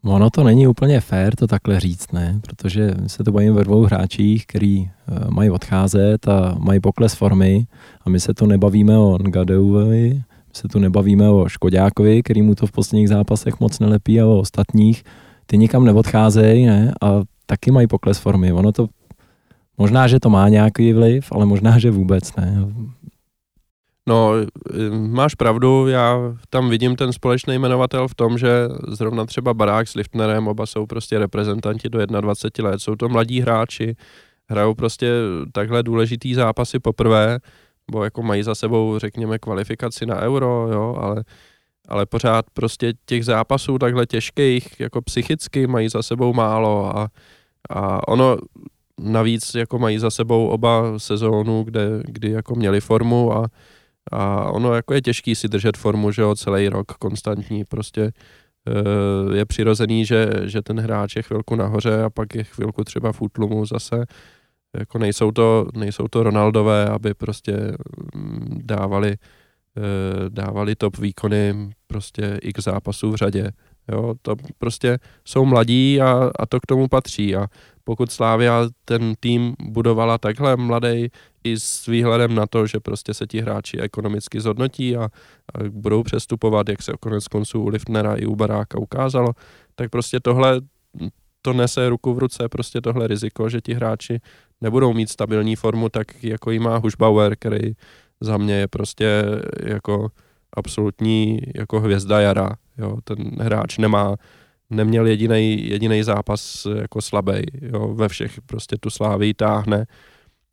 [0.05, 2.41] Ono to není úplně fér to takhle říct, ne?
[2.43, 4.91] Protože se to bavíme ve dvou hráčích, který eh,
[5.31, 7.67] mají odcházet a mají pokles formy
[8.05, 10.25] a my se tu nebavíme o Ngadeuovi, my
[10.57, 14.39] se tu nebavíme o Škodákovi, který mu to v posledních zápasech moc nelepí a o
[14.39, 15.03] ostatních.
[15.47, 16.93] Ty nikam neodcházejí, ne?
[17.03, 18.53] A taky mají pokles formy.
[18.53, 18.89] Ono to
[19.79, 22.67] Možná, že to má nějaký vliv, ale možná, že vůbec ne.
[24.09, 24.33] No,
[24.91, 26.19] máš pravdu, já
[26.51, 30.87] tam vidím ten společný jmenovatel v tom, že zrovna třeba Barák s Liftnerem, oba jsou
[30.87, 33.97] prostě reprezentanti do 21 let, jsou to mladí hráči,
[34.49, 35.11] hrajou prostě
[35.53, 37.39] takhle důležitý zápasy poprvé,
[37.91, 41.25] bo jako mají za sebou, řekněme, kvalifikaci na euro, jo, ale,
[41.89, 47.09] ale pořád prostě těch zápasů takhle těžkých, jako psychicky mají za sebou málo a,
[47.71, 48.37] a ono
[48.99, 53.49] navíc jako mají za sebou oba sezónu, kde, kdy jako měli formu a,
[54.13, 58.13] a ono jako je těžký si držet formu, že jo, celý rok konstantní, prostě
[58.69, 63.13] eh, je přirozený, že, že ten hráč je chvilku nahoře a pak je chvilku třeba
[63.13, 64.05] v útlumu zase.
[64.79, 67.53] Jako nejsou to, nejsou to Ronaldové, aby prostě
[68.15, 69.17] mm, dávali,
[69.77, 69.81] eh,
[70.29, 73.53] dávali top výkony prostě x zápasů v řadě.
[73.93, 77.37] Jo, to prostě jsou mladí a, a to k tomu patří.
[77.37, 77.47] A
[77.85, 81.09] pokud Slávia ten tým budovala takhle mladý
[81.45, 85.11] i s výhledem na to, že prostě se ti hráči ekonomicky zhodnotí a, a
[85.69, 89.33] budou přestupovat, jak se konec konců u Liftnera i u Baráka ukázalo,
[89.75, 90.61] tak prostě tohle
[91.45, 94.21] to nese ruku v ruce, prostě tohle riziko, že ti hráči
[94.61, 97.73] nebudou mít stabilní formu, tak jako jí má Hušbauer, který
[98.21, 99.25] za mě je prostě
[99.67, 100.09] jako
[100.57, 102.57] absolutní jako hvězda jara.
[102.79, 104.17] Jo, ten hráč nemá,
[104.71, 109.87] neměl jediný zápas jako slabý, jo, ve všech prostě tu slávy táhne.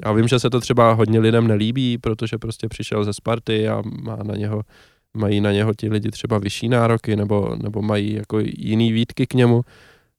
[0.04, 3.82] A vím, že se to třeba hodně lidem nelíbí, protože prostě přišel ze Sparty a
[4.02, 4.62] má na něho,
[5.14, 9.34] mají na něho ti lidi třeba vyšší nároky nebo, nebo mají jako jiný výtky k
[9.34, 9.62] němu,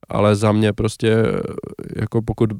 [0.08, 1.16] ale za mě prostě
[1.96, 2.50] jako pokud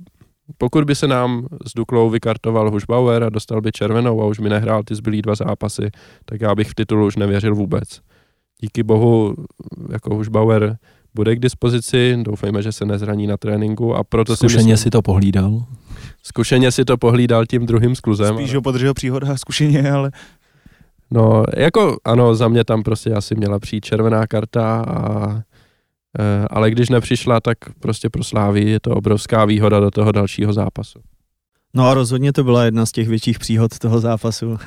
[0.58, 4.48] pokud by se nám s Duklou vykartoval Hušbauer a dostal by červenou a už mi
[4.48, 5.90] nehrál ty zbylý dva zápasy,
[6.24, 8.00] tak já bych v titulu už nevěřil vůbec.
[8.60, 9.34] Díky bohu,
[9.92, 10.76] jako Hušbauer
[11.14, 14.90] bude k dispozici, doufejme, že se nezraní na tréninku a proto Zkušeně si myslím, si
[14.90, 15.64] to pohlídal.
[16.22, 18.36] Zkušeně si to pohlídal tím druhým skluzem.
[18.36, 20.10] Spíš ho podržel příhoda zkušeně, ale
[21.14, 25.40] No, jako ano, za mě tam prostě asi měla přijít červená karta a
[26.50, 31.00] ale když nepřišla, tak prostě pro Slávy je to obrovská výhoda do toho dalšího zápasu.
[31.74, 34.58] No a rozhodně to byla jedna z těch větších příhod toho zápasu.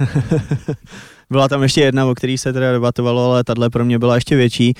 [1.29, 4.35] byla tam ještě jedna, o který se teda debatovalo, ale tahle pro mě byla ještě
[4.35, 4.73] větší.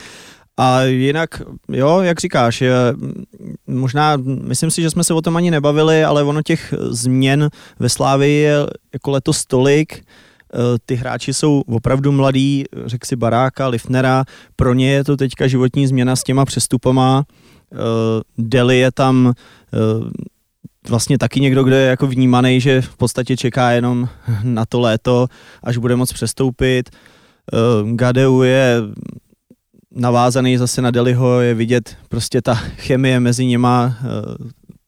[0.58, 2.64] A jinak, jo, jak říkáš,
[3.68, 7.50] možná, myslím si, že jsme se o tom ani nebavili, ale ono těch změn
[7.80, 8.56] ve Slávii je
[8.94, 10.35] jako letos tolik, Eh,
[10.86, 15.88] ty hráči jsou opravdu mladí, řek si Baráka, Lifnera, pro ně je to teďka životní
[15.88, 17.26] změna s těma přestupama.
[17.74, 17.78] Eh,
[18.38, 19.34] Deli je tam
[19.74, 19.78] eh,
[20.90, 24.10] vlastně taky někdo, kdo je jako vnímaný, že v podstatě čeká jenom
[24.44, 25.28] na to léto,
[25.64, 26.90] až bude moc přestoupit.
[27.94, 28.82] Gadeu je
[29.92, 33.96] navázaný zase na Deliho, je vidět prostě ta chemie mezi nima,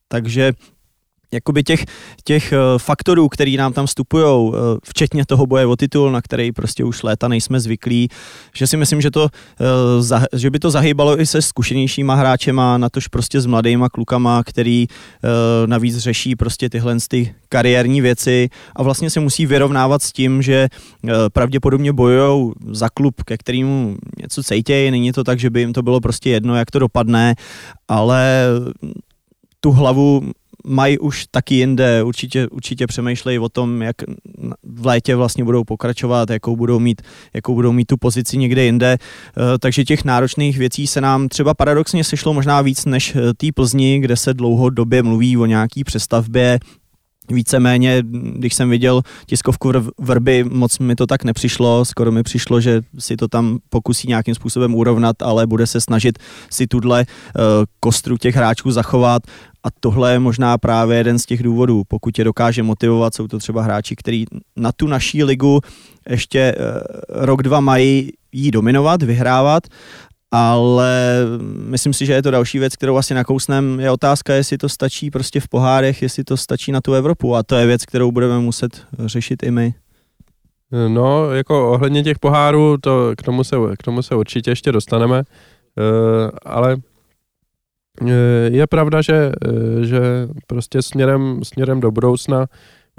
[0.07, 0.53] takže
[1.31, 1.85] jakoby těch,
[2.23, 6.51] těch eh, faktorů, který nám tam vstupují, eh, včetně toho boje o titul, na který
[6.51, 8.09] prostě už léta nejsme zvyklí,
[8.55, 9.29] že si myslím, že, to,
[10.11, 14.87] eh, že by to zahýbalo i se zkušenějšíma hráčema, natož prostě s mladýma klukama, který
[15.65, 20.67] navíc řeší prostě tyhle ty kariérní věci a vlastně se musí vyrovnávat s tím, že
[21.33, 25.81] pravděpodobně bojují za klub, ke kterému něco cejtějí, není to tak, že by jim to
[25.81, 27.35] bylo prostě jedno, jak to dopadne,
[27.87, 28.47] ale
[29.59, 30.31] tu hlavu
[30.67, 33.95] mají už taky jinde, určitě, určitě přemýšlejí o tom, jak
[34.63, 37.01] v létě vlastně budou pokračovat, jakou budou mít,
[37.33, 41.53] jakou budou mít tu pozici někde jinde, eh, takže těch náročných věcí se nám třeba
[41.53, 46.59] paradoxně sešlo možná víc než eh, té Plzni, kde se dlouhodobě mluví o nějaký přestavbě,
[47.31, 48.03] víceméně,
[48.35, 53.17] když jsem viděl tiskovku Vrby, moc mi to tak nepřišlo, skoro mi přišlo, že si
[53.17, 56.19] to tam pokusí nějakým způsobem urovnat, ale bude se snažit
[56.51, 57.43] si tuhle uh,
[57.79, 59.23] kostru těch hráčů zachovat.
[59.63, 61.83] A tohle je možná právě jeden z těch důvodů.
[61.87, 65.61] Pokud je dokáže motivovat, jsou to třeba hráči, kteří na tu naší ligu
[66.09, 69.63] ještě uh, rok, dva mají jí dominovat, vyhrávat
[70.31, 73.79] ale myslím si, že je to další věc, kterou asi nakousnem.
[73.79, 77.43] Je otázka, jestli to stačí prostě v pohárech, jestli to stačí na tu Evropu a
[77.43, 79.73] to je věc, kterou budeme muset řešit i my.
[80.87, 85.17] No, jako ohledně těch pohárů, to k tomu se, k tomu se určitě ještě dostaneme,
[85.17, 86.75] uh, ale
[88.01, 88.09] uh,
[88.45, 89.99] je pravda, že, uh, že
[90.47, 92.45] prostě směrem, směrem do budoucna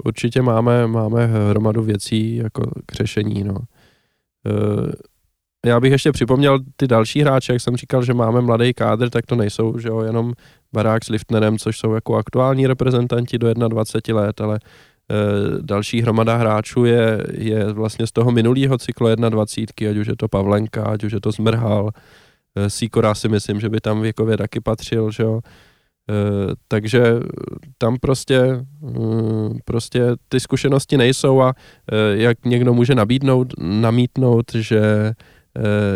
[0.05, 3.55] určitě máme, máme hromadu věcí jako k řešení, no
[5.65, 9.25] já bych ještě připomněl ty další hráče, jak jsem říkal, že máme mladý kádr, tak
[9.25, 10.33] to nejsou, že jo, jenom
[10.73, 14.61] Barák s Liftnerem, což jsou jako aktuální reprezentanti do 21 let, ale e,
[15.61, 20.27] další hromada hráčů je, je vlastně z toho minulého cyklu 21, ať už je to
[20.27, 21.89] Pavlenka, ať už je to Zmrhal,
[22.55, 25.39] e, Sikora si myslím, že by tam věkově taky patřil, že jo.
[26.09, 26.13] E,
[26.67, 27.03] takže
[27.77, 31.53] tam prostě, mm, prostě ty zkušenosti nejsou a
[32.11, 35.13] jak někdo může nabídnout, namítnout, že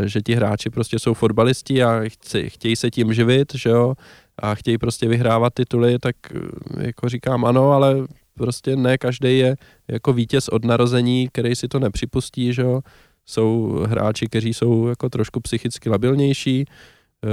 [0.05, 3.95] že ti hráči prostě jsou fotbalisti a chci, chtějí se tím živit, že jo,
[4.41, 6.39] a chtějí prostě vyhrávat tituly, tak eh,
[6.87, 7.95] jako říkám ano, ale
[8.33, 9.55] prostě ne každý je
[9.87, 12.81] jako vítěz od narození, který si to nepřipustí, že jo.
[13.25, 17.27] Jsou hráči, kteří jsou jako trošku psychicky labilnější, eh,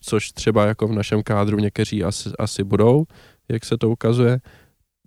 [0.00, 3.04] což třeba jako v našem kádru někteří asi, asi budou,
[3.48, 4.38] jak se to ukazuje.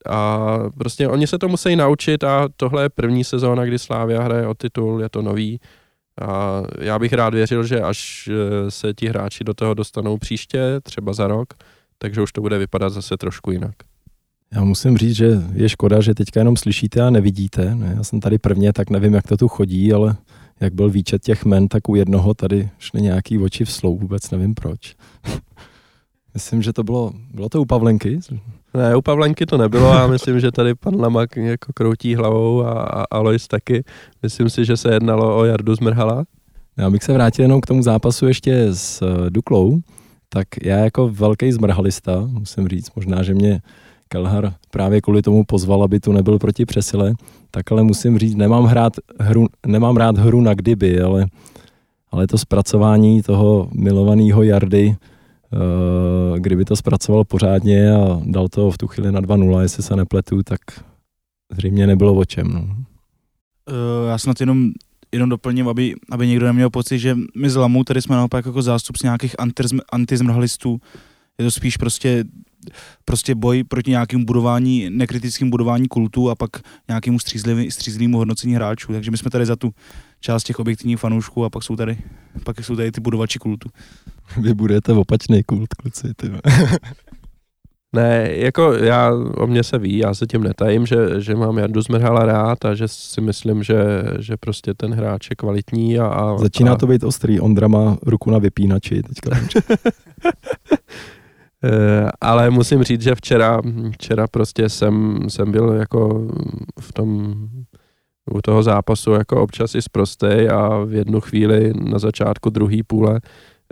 [0.09, 4.47] A prostě oni se to musí naučit a tohle je první sezóna, kdy Slávia hraje
[4.47, 5.59] o titul, je to nový,
[6.21, 10.79] a já bych rád věřil, že až eh, se ti hráči do toho dostanou příště,
[10.83, 11.53] třeba za rok,
[11.97, 13.75] takže už to bude vypadat zase trošku jinak.
[14.53, 17.77] Já musím říct, že je škoda, že teďka jenom slyšíte a nevidíte.
[17.95, 20.15] Já jsem tady prvně, tak nevím, jak to tu chodí, ale
[20.59, 24.31] jak byl výčet těch men, tak u jednoho tady šly nějaký oči v slou, vůbec
[24.31, 24.95] nevím proč.
[26.33, 28.19] Myslím, že to bylo, bylo to u Pavlenky?
[28.73, 32.71] Ne, u Pavlenky to nebylo, já myslím, že tady pan Lamak jako kroutí hlavou a,
[32.71, 33.83] a Alois taky.
[34.23, 36.23] Myslím si, že se jednalo o Jardu Zmrhala.
[36.77, 39.79] Já bych se vrátil jenom k tomu zápasu ještě s eh, Duklou,
[40.29, 43.61] tak já jako velký zmrhalista, musím říct, možná, že mě
[44.07, 47.13] Kelhar právě kvůli tomu pozval, aby tu nebyl proti přesile,
[47.51, 51.25] tak ale musím říct, nemám, hrát hru, nemám rád hru na kdyby, ale,
[52.11, 54.95] ale to zpracování toho milovaného Jardy,
[56.37, 60.43] kdyby to zpracoval pořádně a dal to v tu chvíli na 2-0, jestli se nepletu,
[60.43, 60.61] tak
[61.51, 62.53] zřejmě nebylo o čem.
[62.53, 62.61] No.
[62.61, 64.71] Uh, já snad jenom
[65.11, 68.61] jenom doplním, aby, aby někdo neměl pocit, že my z Lamu tady jsme naopak jako
[68.61, 69.35] zástupci nějakých
[69.91, 70.81] antizmrhalistů.
[71.37, 72.25] Je to spíš prostě
[73.05, 76.49] prostě boj proti nějakému budování, nekritickým budování kultu a pak
[76.87, 77.19] nějakému
[77.69, 78.93] střízlivému hodnocení hráčů.
[78.93, 79.71] Takže my jsme tady za tu
[80.21, 81.97] část těch objektivních fanoušků a pak jsou tady,
[82.43, 83.69] pak jsou tady ty budovači kultu.
[84.41, 86.13] Vy budete opačný kult, kluci.
[86.13, 86.31] Ty.
[87.95, 91.81] Ne, jako já, o mě se ví, já se tím netajím, že, že mám Jardu
[91.81, 93.75] Zmerhala rád a že si myslím, že,
[94.19, 95.99] že prostě ten hráč je kvalitní.
[95.99, 96.75] A, a Začíná a...
[96.75, 99.31] to být ostrý, Ondra má ruku na vypínači teďka.
[101.63, 106.27] Eh, ale musím říct, že včera, včera prostě jsem, jsem byl jako
[106.79, 107.35] v tom
[108.33, 113.19] u toho zápasu jako občas i zprostej a v jednu chvíli na začátku druhé půle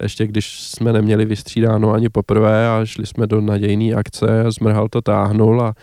[0.02, 5.02] ještě když jsme neměli vystřídáno ani poprvé a šli jsme do nadějné akce, Zmrhal to
[5.02, 5.74] táhnul a,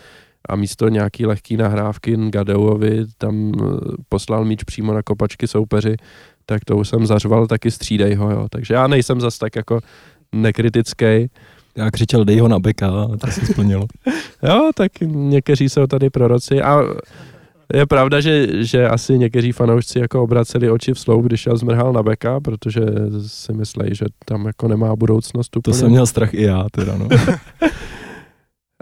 [0.49, 3.63] a místo nějaký lehký nahrávky Gadeuovi tam eh,
[4.09, 5.95] poslal míč přímo na kopačky soupeři,
[6.45, 8.47] tak to už jsem zařval taky střídej ho, jo.
[8.49, 9.79] Takže já nejsem zas tak jako
[10.31, 11.29] nekritický.
[11.75, 13.85] Já křičel, dej ho na beka, to se splnilo.
[14.43, 16.81] jo, tak někteří jsou tady proroci a
[17.73, 21.93] je pravda, že, že asi někteří fanoušci jako obraceli oči v slou, když já zmrhal
[21.93, 22.81] na beka, protože
[23.27, 25.73] si myslejí, že tam jako nemá budoucnost úplně.
[25.73, 27.07] To jsem měl strach i já teda, no.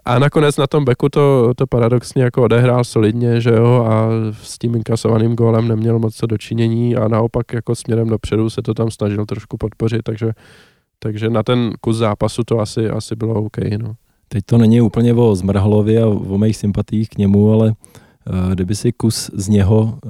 [0.07, 4.57] A nakonec na tom beku to, to paradoxně jako odehrál solidně, že jo, a s
[4.57, 8.91] tím inkasovaným gólem neměl moc co dočinění a naopak jako směrem dopředu se to tam
[8.91, 10.31] snažil trošku podpořit, takže,
[10.99, 13.93] takže na ten kus zápasu to asi, asi bylo OK, no.
[14.27, 17.73] Teď to není úplně o Zmrhalovi a o mých sympatích k němu, ale
[18.53, 20.09] kdyby si kus z něho eh,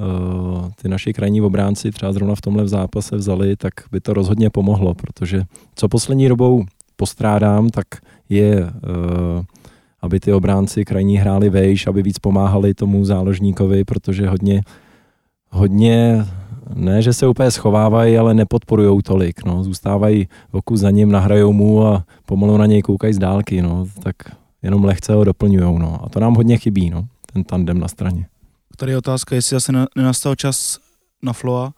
[0.82, 4.94] ty naši krajní obránci třeba zrovna v tomhle zápase vzali, tak by to rozhodně pomohlo,
[4.94, 5.44] protože
[5.76, 7.86] co poslední dobou postrádám, tak
[8.30, 9.44] je, eh,
[10.02, 14.62] aby ty obránci krajní hráli vejš, aby víc pomáhali tomu záložníkovi, protože hodně,
[15.50, 16.26] hodně
[16.74, 19.46] ne, že se úplně schovávají, ale nepodporují tolik.
[19.46, 19.64] No.
[19.64, 23.62] Zůstávají oku za ním, nahrajou mu a pomalu na něj koukají z dálky.
[23.62, 23.86] No.
[24.04, 24.16] Tak
[24.64, 25.80] jenom lehce ho doplňují.
[25.80, 26.06] No.
[26.06, 26.90] A to nám hodně chybí.
[26.90, 28.28] No ten tandem na straně.
[28.78, 30.80] Tady je otázka, jestli zase nenastal čas
[31.24, 31.74] na Floa,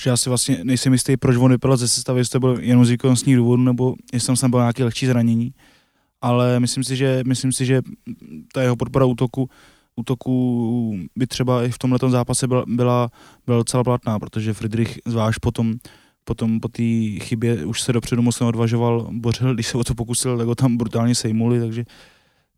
[0.00, 2.84] že já si vlastně nejsem jistý, proč on vypadal ze sestavy, jestli to byl jenom
[2.84, 5.54] z výkonnostních důvodů, nebo jestli tam byl nějaké lehčí zranění.
[6.20, 7.82] Ale myslím si, že, myslím si, že
[8.52, 9.50] ta jeho podpora útoku,
[9.96, 13.10] útoku by třeba i v tomhle zápase byla, byla,
[13.46, 15.74] byla docela platná, protože Friedrich zvlášť potom,
[16.24, 16.82] potom po té
[17.22, 20.76] chybě už se dopředu moc neodvažoval, bořil, když se o to pokusil, tak ho tam
[20.76, 21.84] brutálně sejmuli, takže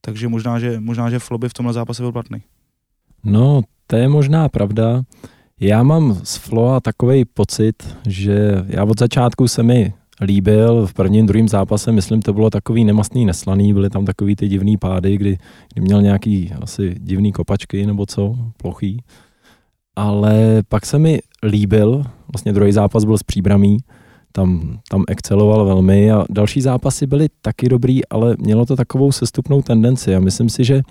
[0.00, 2.42] takže možná, že, možná, že Flo by v tomhle zápase byl platný.
[3.24, 5.02] No, to je možná pravda.
[5.60, 11.26] Já mám z Floa takový pocit, že já od začátku se mi líbil v prvním,
[11.26, 15.38] druhém zápase, myslím, to bylo takový nemastný, neslaný, byly tam takový ty divný pády, kdy,
[15.74, 19.02] kdy měl nějaký asi divný kopačky nebo co, plochý.
[19.96, 23.76] Ale pak se mi líbil, vlastně druhý zápas byl s příbramí,
[24.38, 29.62] tam, tam exceloval velmi a další zápasy byly taky dobrý, ale mělo to takovou sestupnou
[29.62, 30.82] tendenci a myslím si, že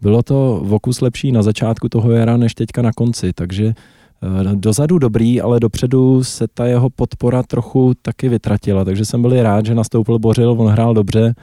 [0.00, 4.54] bylo to v okus lepší na začátku toho jara než teďka na konci, takže eh,
[4.54, 9.66] dozadu dobrý, ale dopředu se ta jeho podpora trochu taky vytratila, takže jsem byl rád,
[9.66, 11.34] že nastoupil Bořil, on hrál dobře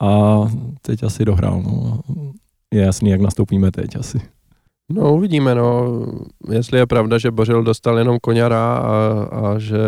[0.00, 0.40] a
[0.82, 1.62] teď asi dohrál.
[1.62, 2.00] No.
[2.74, 4.20] Je jasný, jak nastoupíme teď asi.
[4.92, 6.02] No uvidíme, no,
[6.48, 9.78] jestli je pravda, že Bořil dostal jenom koněra a, a že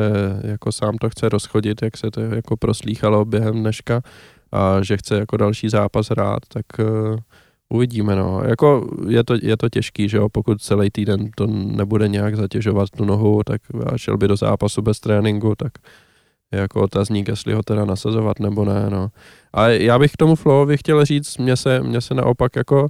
[0.42, 4.02] jako sám to chce rozchodit, jak se to jako proslýchalo během dneška
[4.52, 7.16] a že chce jako další zápas hrát, tak uh,
[7.68, 8.42] uvidíme, no.
[8.44, 12.90] Jako je to, je to těžký, že jo, pokud celý týden to nebude nějak zatěžovat
[12.90, 15.72] tu nohu, tak a šel by do zápasu bez tréninku, tak
[16.52, 19.08] jako otazník, jestli ho teda nasazovat nebo ne, no.
[19.52, 22.88] Ale já bych k tomu Flowovi chtěl říct, mně se, mně se naopak jako uh,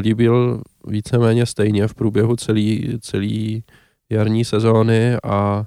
[0.00, 3.64] líbil víceméně stejně v průběhu celý, celý
[4.10, 5.64] jarní sezóny a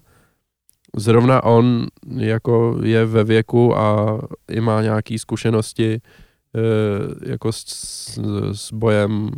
[0.97, 1.87] zrovna on
[2.17, 4.19] jako je ve věku a
[4.51, 6.01] i má nějaké zkušenosti
[6.53, 8.19] uh, jako s, s,
[8.51, 9.29] s bojem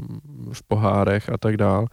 [0.54, 1.86] v pohárech a tak dál,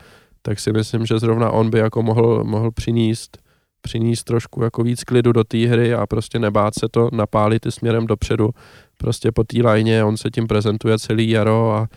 [0.42, 3.38] tak si myslím, že zrovna on by jako mohl, mohl přinést
[3.80, 7.72] přinést trošku jako víc klidu do té hry a prostě nebát se to napálit i
[7.72, 8.50] směrem dopředu,
[8.98, 11.88] prostě po té lajně, on se tím prezentuje celý jaro a,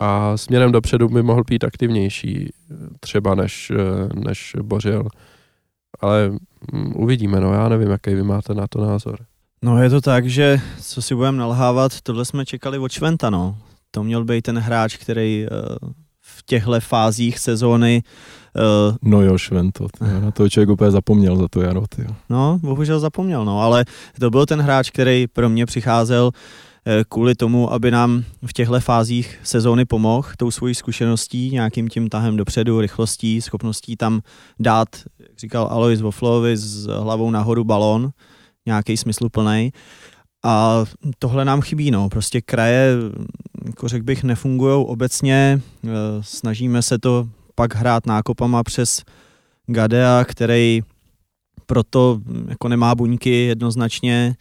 [0.00, 2.52] a směrem dopředu by mohl být aktivnější
[3.00, 3.72] třeba než,
[4.14, 5.08] než Bořil.
[6.00, 6.30] Ale
[6.72, 9.18] mm, uvidíme, no já nevím, jaký vy máte na to názor.
[9.62, 13.58] No je to tak, že co si budeme nalhávat, tohle jsme čekali od Šventa, no.
[13.90, 15.90] To měl být ten hráč, který uh,
[16.20, 18.02] v těchto fázích sezóny
[18.56, 19.86] Uh, no jo, Švento,
[20.20, 21.84] na to člověk úplně zapomněl za to jaro.
[21.88, 22.08] Tyjo.
[22.28, 23.84] No, bohužel zapomněl, no, ale
[24.20, 26.40] to byl ten hráč, který pro mě přicházel eh,
[27.08, 32.36] kvůli tomu, aby nám v těchto fázích sezóny pomohl tou svojí zkušeností, nějakým tím tahem
[32.36, 34.20] dopředu, rychlostí, schopností tam
[34.60, 34.88] dát,
[35.18, 38.10] jak říkal Alois Voflovi, s hlavou nahoru balón,
[38.66, 39.72] nějaký smysluplný.
[40.44, 40.84] A
[41.18, 42.08] tohle nám chybí, no.
[42.08, 42.94] Prostě kraje,
[43.66, 45.60] jako řekl bych, nefungují obecně.
[45.84, 45.88] Eh,
[46.20, 49.02] snažíme se to pak hrát nákopama přes
[49.66, 50.80] Gadea, který
[51.66, 54.34] proto jako nemá buňky jednoznačně.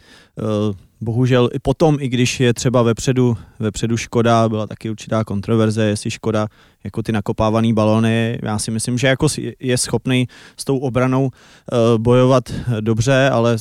[1.02, 5.84] Eh, bohužel i potom, i když je třeba vepředu, vepředu Škoda, byla taky určitá kontroverze,
[5.84, 6.48] jestli Škoda
[6.84, 9.28] jako ty nakopávaný balony, já si myslím, že jako
[9.60, 10.28] je schopný
[10.58, 12.44] s tou obranou eh, bojovat
[12.80, 13.54] dobře, ale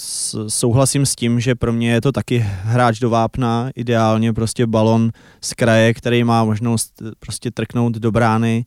[0.48, 5.10] souhlasím s tím, že pro mě je to taky hráč do vápna, ideálně prostě balon
[5.40, 8.64] z kraje, který má možnost prostě trknout do brány,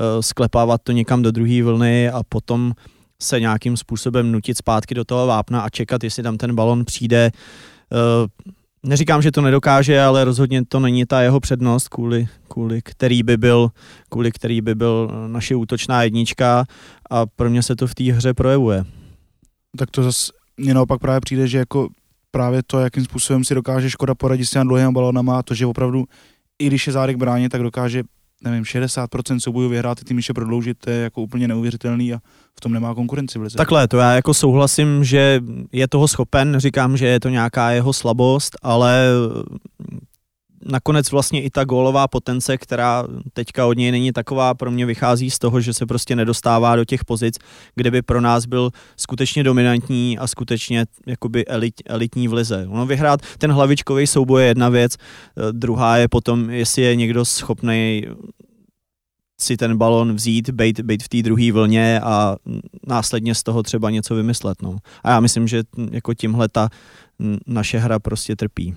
[0.00, 2.72] Eh, sklepávat to někam do druhé vlny a potom
[3.22, 7.30] se nějakým způsobem nutit zpátky do toho vápna a čekat, jestli tam ten balon přijde.
[7.92, 8.46] Eh,
[8.82, 13.36] neříkám, že to nedokáže, ale rozhodně to není ta jeho přednost, kvůli, kvůli, který, by
[13.36, 13.68] byl,
[14.08, 16.64] kvůli který by byl naše útočná jednička
[17.10, 18.84] a pro mě se to v té hře projevuje.
[19.78, 21.88] Tak to zase mně naopak právě přijde, že jako
[22.30, 25.66] právě to, jakým způsobem si dokáže Škoda poradit s těmi dlouhými balonama a to, že
[25.66, 26.04] opravdu
[26.58, 28.02] i když je zádek bráně, tak dokáže
[28.44, 32.18] nevím, 60% soubojů vyhrát ty ještě prodloužit, to je jako úplně neuvěřitelný a
[32.56, 33.56] v tom nemá konkurenci v lize.
[33.56, 35.40] Takhle, to já jako souhlasím, že
[35.72, 39.06] je toho schopen, říkám, že je to nějaká jeho slabost, ale
[40.66, 45.30] nakonec vlastně i ta gólová potence, která teďka od něj není taková, pro mě vychází
[45.30, 47.38] z toho, že se prostě nedostává do těch pozic,
[47.74, 52.66] kde by pro nás byl skutečně dominantní a skutečně jakoby elit, elitní v lize.
[52.70, 57.24] Ono vyhrát ten hlavičkový souboj je jedna věc, eh, druhá je potom, jestli je někdo
[57.24, 58.02] schopný
[59.40, 62.36] si ten balon vzít, být, být v té druhé vlně a
[62.86, 64.62] následně z toho třeba něco vymyslet.
[64.62, 64.76] No.
[65.02, 66.68] A já myslím, že jako tímhle ta
[67.46, 68.74] naše hra prostě trpí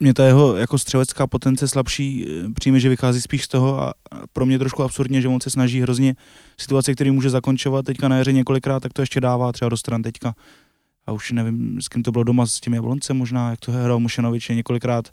[0.00, 3.94] mě ta jeho jako střelecká potence slabší eh, přijme, že vychází spíš z toho a
[4.32, 6.14] pro mě trošku absurdně, že on se snaží hrozně
[6.58, 10.02] situace, který může zakončovat teďka na jaře několikrát, tak to ještě dává třeba do stran
[10.02, 10.34] teďka.
[11.06, 14.00] A už nevím, s kým to bylo doma, s tím Jabloncem možná, jak to hrál
[14.00, 15.08] Mušenovič, několikrát,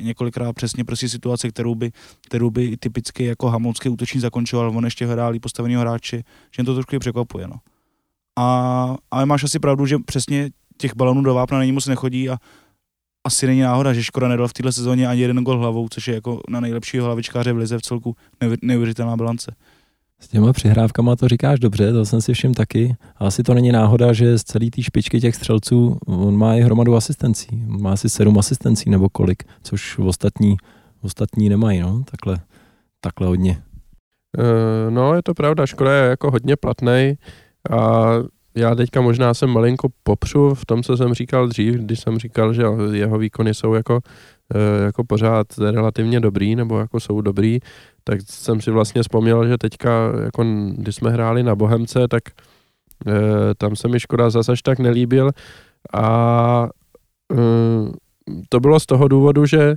[0.00, 1.92] několikrát přesně prostě situace, kterou by,
[2.26, 6.22] kterou by typicky jako hamocký útočník zakončoval, on ještě hrál postavený hráče,
[6.56, 7.48] že to trošku překvapuje.
[7.48, 7.56] No.
[8.36, 12.36] A, ale máš asi pravdu, že přesně těch balonů do vápna není moc nechodí a
[13.28, 16.14] asi není náhoda, že Škoda nedal v této sezóně ani jeden gol hlavou, což je
[16.14, 18.16] jako na nejlepšího hlavičkáře v lize v celku
[18.62, 19.54] neuvěřitelná bilance.
[20.20, 22.96] S těma přihrávkama to říkáš dobře, to jsem si všiml taky.
[23.16, 26.60] A asi to není náhoda, že z celé té špičky těch střelců on má i
[26.60, 27.48] hromadu asistencí.
[27.66, 30.56] Má asi sedm asistencí nebo kolik, což v ostatní,
[31.00, 32.40] v ostatní nemají, no, takhle,
[33.00, 33.62] takhle hodně.
[34.38, 37.14] Uh, no, je to pravda, Škoda je jako hodně platný
[37.70, 38.08] a
[38.58, 42.54] já teďka možná jsem malinko popřu v tom, co jsem říkal dřív, když jsem říkal,
[42.54, 44.00] že jeho výkony jsou jako,
[44.54, 47.58] eh, jako pořád relativně dobrý, nebo jako jsou dobrý,
[48.04, 52.22] tak jsem si vlastně vzpomněl, že teďka, jako když jsme hráli na Bohemce, tak
[53.06, 53.12] eh,
[53.58, 55.30] tam se mi Škoda zase tak nelíbil
[55.94, 56.68] a
[57.32, 57.92] eh,
[58.48, 59.74] to bylo z toho důvodu, že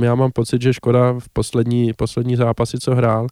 [0.00, 3.26] já mám pocit, že Škoda v poslední, poslední zápasy, co hrál,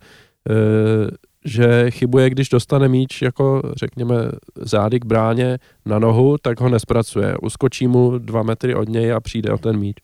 [1.45, 4.14] že chybuje, když dostane míč jako řekněme
[4.57, 7.36] zády k bráně na nohu, tak ho nespracuje.
[7.43, 9.97] Uskočí mu dva metry od něj a přijde o ten míč.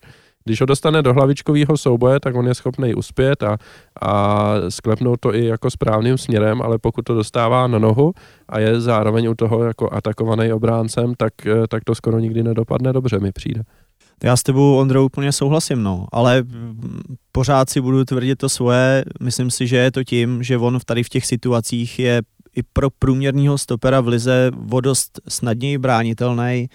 [0.45, 3.59] Když ho dostane do hlavičkového souboje, tak on je schopný uspět a,
[4.03, 8.13] a sklepnout to i jako správným směrem, ale pokud to dostává na nohu
[8.49, 11.33] a je zároveň u toho jako atakovaný obráncem, tak,
[11.69, 13.63] tak to skoro nikdy nedopadne dobře, mi přijde.
[14.23, 16.45] Já s tebou, Ondro, úplně souhlasím, no, ale
[17.33, 19.05] pořád si budu tvrdit to svoje.
[19.21, 22.23] Myslím si, že je to tím, že on tady v těch situacích je
[22.57, 26.69] i pro průměrného stopera v lize vodost snadněji bránitelný,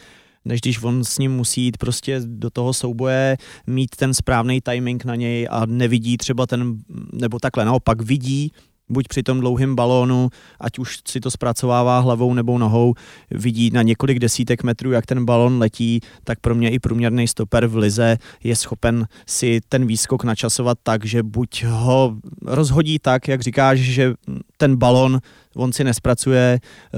[0.46, 3.38] než když on s ním musí jít prostě do toho souboje,
[3.68, 6.78] mít ten správný timing na něj a nevidí třeba ten,
[7.14, 8.52] nebo takhle naopak vidí
[8.90, 10.30] buď při tom dlouhém balónu,
[10.60, 12.94] ať už si to zpracovává hlavou nebo nohou,
[13.32, 17.68] vidí na několik desítek metrů, jak ten balon letí, tak pro mě i průměrný stoper
[17.68, 22.16] v lize je schopen si ten výskok načasovat tak, že buď ho
[22.46, 24.14] rozhodí tak, jak říkáš, že
[24.58, 25.20] ten balon
[25.56, 26.60] on si nespracuje,
[26.94, 26.98] eh,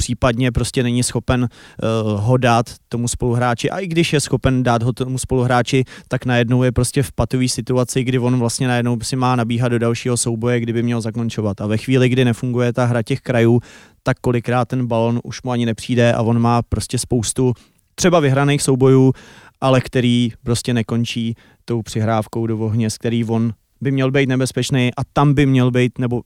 [0.00, 4.82] případně prostě není schopen uh, ho dát tomu spoluhráči a i když je schopen dát
[4.82, 9.16] ho tomu spoluhráči, tak najednou je prostě v patové situaci, kdy on vlastně najednou si
[9.16, 11.60] má nabíhat do dalšího souboje, kdyby měl zakončovat.
[11.60, 13.60] A ve chvíli, kdy nefunguje ta hra těch krajů,
[14.02, 17.52] tak kolikrát ten balon už mu ani nepřijde a on má prostě spoustu
[17.94, 19.12] třeba vyhraných soubojů,
[19.60, 21.34] ale který prostě nekončí
[21.64, 25.70] tou přihrávkou do ohně, z který on by měl být nebezpečný a tam by měl
[25.70, 26.22] být, nebo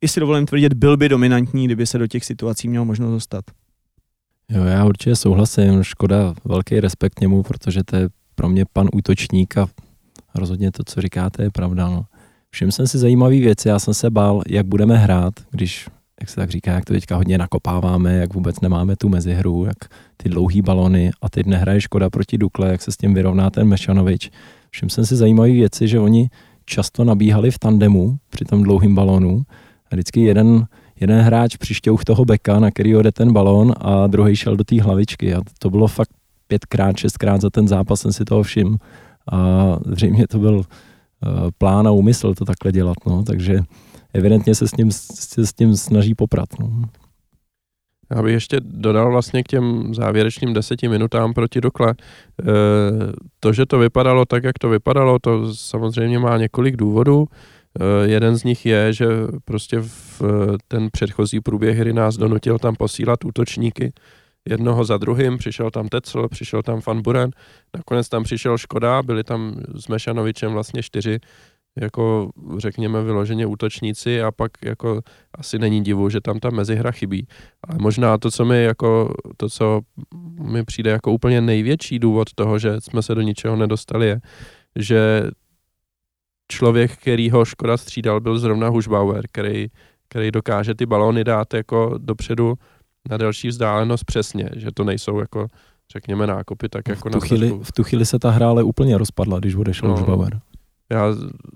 [0.00, 3.44] i si dovolím tvrdit, byl by dominantní, kdyby se do těch situací měl možnost dostat.
[4.50, 9.58] Jo, já určitě souhlasím, škoda, velký respekt němu, protože to je pro mě pan útočník
[9.58, 9.68] a
[10.34, 11.88] rozhodně to, co říkáte, je pravda.
[11.88, 12.04] No.
[12.50, 15.88] Všiml jsem si zajímavý věci, já jsem se bál, jak budeme hrát, když,
[16.20, 19.94] jak se tak říká, jak to teďka hodně nakopáváme, jak vůbec nemáme tu mezihru, jak
[20.16, 23.68] ty dlouhý balony a teď nehraje Škoda proti Dukle, jak se s tím vyrovná ten
[23.68, 24.30] Mešanovič.
[24.70, 26.30] Všiml jsem si zajímavé věci, že oni
[26.64, 29.42] často nabíhali v tandemu při tom dlouhým balónu
[29.90, 30.66] a vždycky jeden,
[31.00, 34.82] jeden hráč přišťouch toho beka, na který jde ten balón a druhý šel do té
[34.82, 35.34] hlavičky.
[35.34, 36.10] A to bylo fakt
[36.48, 38.76] pětkrát, šestkrát za ten zápas jsem si toho všiml.
[39.32, 40.64] A zřejmě to byl uh,
[41.58, 42.96] plán a úmysl to takhle dělat.
[43.06, 43.22] No.
[43.22, 43.60] Takže
[44.14, 46.48] evidentně se s tím, se s tím snaží poprat.
[46.60, 46.82] No.
[48.10, 51.90] Já bych ještě dodal vlastně k těm závěrečným deseti minutám proti Dokle.
[51.90, 51.94] E,
[53.40, 57.28] to, že to vypadalo tak, jak to vypadalo, to samozřejmě má několik důvodů.
[57.30, 57.55] Eh,
[58.04, 59.06] jeden z nich je, že
[59.44, 60.22] prostě v
[60.68, 63.92] ten předchozí průběh hry nás donutil tam posílat útočníky
[64.48, 67.30] jednoho za druhým, přišel tam Tecl, přišel tam Van Buren,
[67.76, 71.18] nakonec tam přišel Škoda, byli tam s Mešanovičem vlastně čtyři,
[71.80, 75.00] jako řekněme vyloženě útočníci a pak jako
[75.34, 77.26] asi není divu, že tam ta mezihra chybí.
[77.68, 79.80] Ale možná to, co mi jako, to, co
[80.40, 84.20] mi přijde jako úplně největší důvod toho, že jsme se do ničeho nedostali, je,
[84.76, 85.30] že
[86.48, 89.66] člověk, který ho Škoda střídal, byl zrovna Hušbauer, který,
[90.08, 92.54] který dokáže ty balóny dát jako dopředu
[93.10, 95.46] na delší vzdálenost přesně, že to nejsou jako
[95.92, 98.62] řekněme nákopy tak jako v tu, na chvíli, v tu chvíli se ta hra ale
[98.62, 99.96] úplně rozpadla, když odešel no.
[99.96, 100.40] Hušbauer.
[100.90, 101.06] Já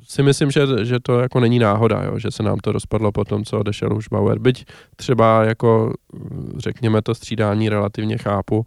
[0.02, 3.24] si myslím, že, že to jako není náhoda, jo, že se nám to rozpadlo po
[3.24, 4.38] tom, co odešel Hušbauer.
[4.38, 4.64] Byť
[4.96, 5.92] třeba jako
[6.56, 8.66] řekněme to střídání relativně chápu,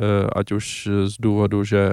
[0.00, 1.92] eh, ať už z důvodu, že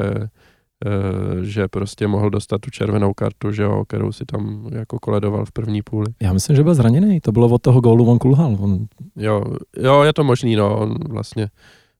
[1.41, 5.51] že prostě mohl dostat tu červenou kartu, že jo, kterou si tam jako koledoval v
[5.51, 6.05] první půli.
[6.21, 8.57] Já myslím, že byl zraněný, to bylo od toho gólu, on kulhal.
[8.59, 8.86] On...
[9.15, 9.43] Jo,
[9.78, 11.49] jo, je to možný, no, on vlastně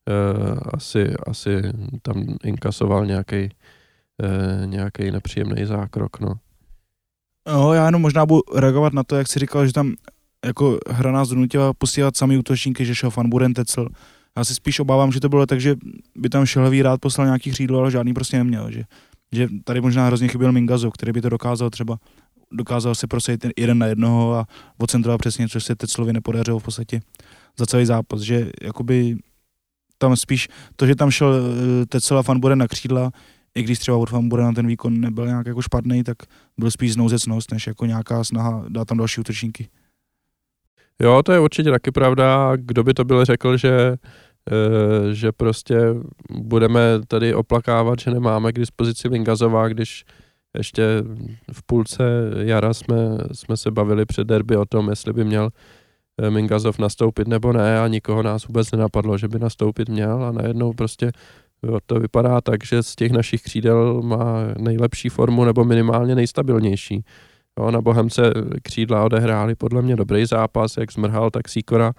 [0.10, 1.62] uh, asi, asi
[2.02, 3.50] tam inkasoval nějaký
[4.24, 6.34] uh, nějaký nepříjemný zákrok, no.
[7.48, 9.94] No, já jenom možná budu reagovat na to, jak jsi říkal, že tam
[10.46, 13.88] jako hra nás donutila posílat sami útočníky, že šel Van Buren Tecel,
[14.38, 15.76] já si spíš obávám, že to bylo tak, že
[16.16, 18.72] by tam Šelhavý rád poslal nějaký křídlo, ale žádný prostě neměl.
[18.72, 18.84] Že,
[19.32, 21.98] že tady možná hrozně chyběl Mingazo, který by to dokázal třeba
[22.52, 24.46] dokázal se prosadit jeden na jednoho a
[24.78, 27.02] ocentrovat přesně, což se Teclovi nepodařilo v podstatě
[27.60, 29.18] za celý zápas, že jakoby
[29.98, 33.12] tam spíš to, že tam šel eh, Tecel a Fanburen na křídla,
[33.56, 36.18] i když třeba od Fanburena ten výkon nebyl nějak jako špatný, tak
[36.58, 39.68] byl spíš znouzecnost, než jako nějaká snaha dát tam další útočníky.
[41.02, 42.52] Jo, to je určitě taky pravda.
[42.56, 43.96] Kdo by to byl řekl, že
[45.12, 45.78] že prostě
[46.30, 50.06] budeme tady oplakávat, že nemáme k dispozici Lingazová, když
[50.58, 51.04] ještě
[51.52, 52.04] v půlce
[52.38, 52.96] jara jsme,
[53.32, 55.50] jsme se bavili před derby o tom, jestli by měl
[56.22, 60.32] eh, Mingazov nastoupit nebo ne a nikoho nás vůbec nenapadlo, že by nastoupit měl a
[60.32, 61.12] najednou prostě
[61.86, 67.04] to vypadá tak, že z těch našich křídel má nejlepší formu nebo minimálně nejstabilnější.
[67.60, 68.34] Jo, na Bohemce
[68.64, 71.94] křídla odehráli podle mě dobrý zápas, jak zmrhal, tak Sikora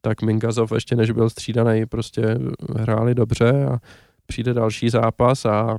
[0.00, 2.38] tak Mingazov ještě než byl střídaný, prostě
[2.76, 3.78] hráli dobře a
[4.26, 5.76] přijde další zápas a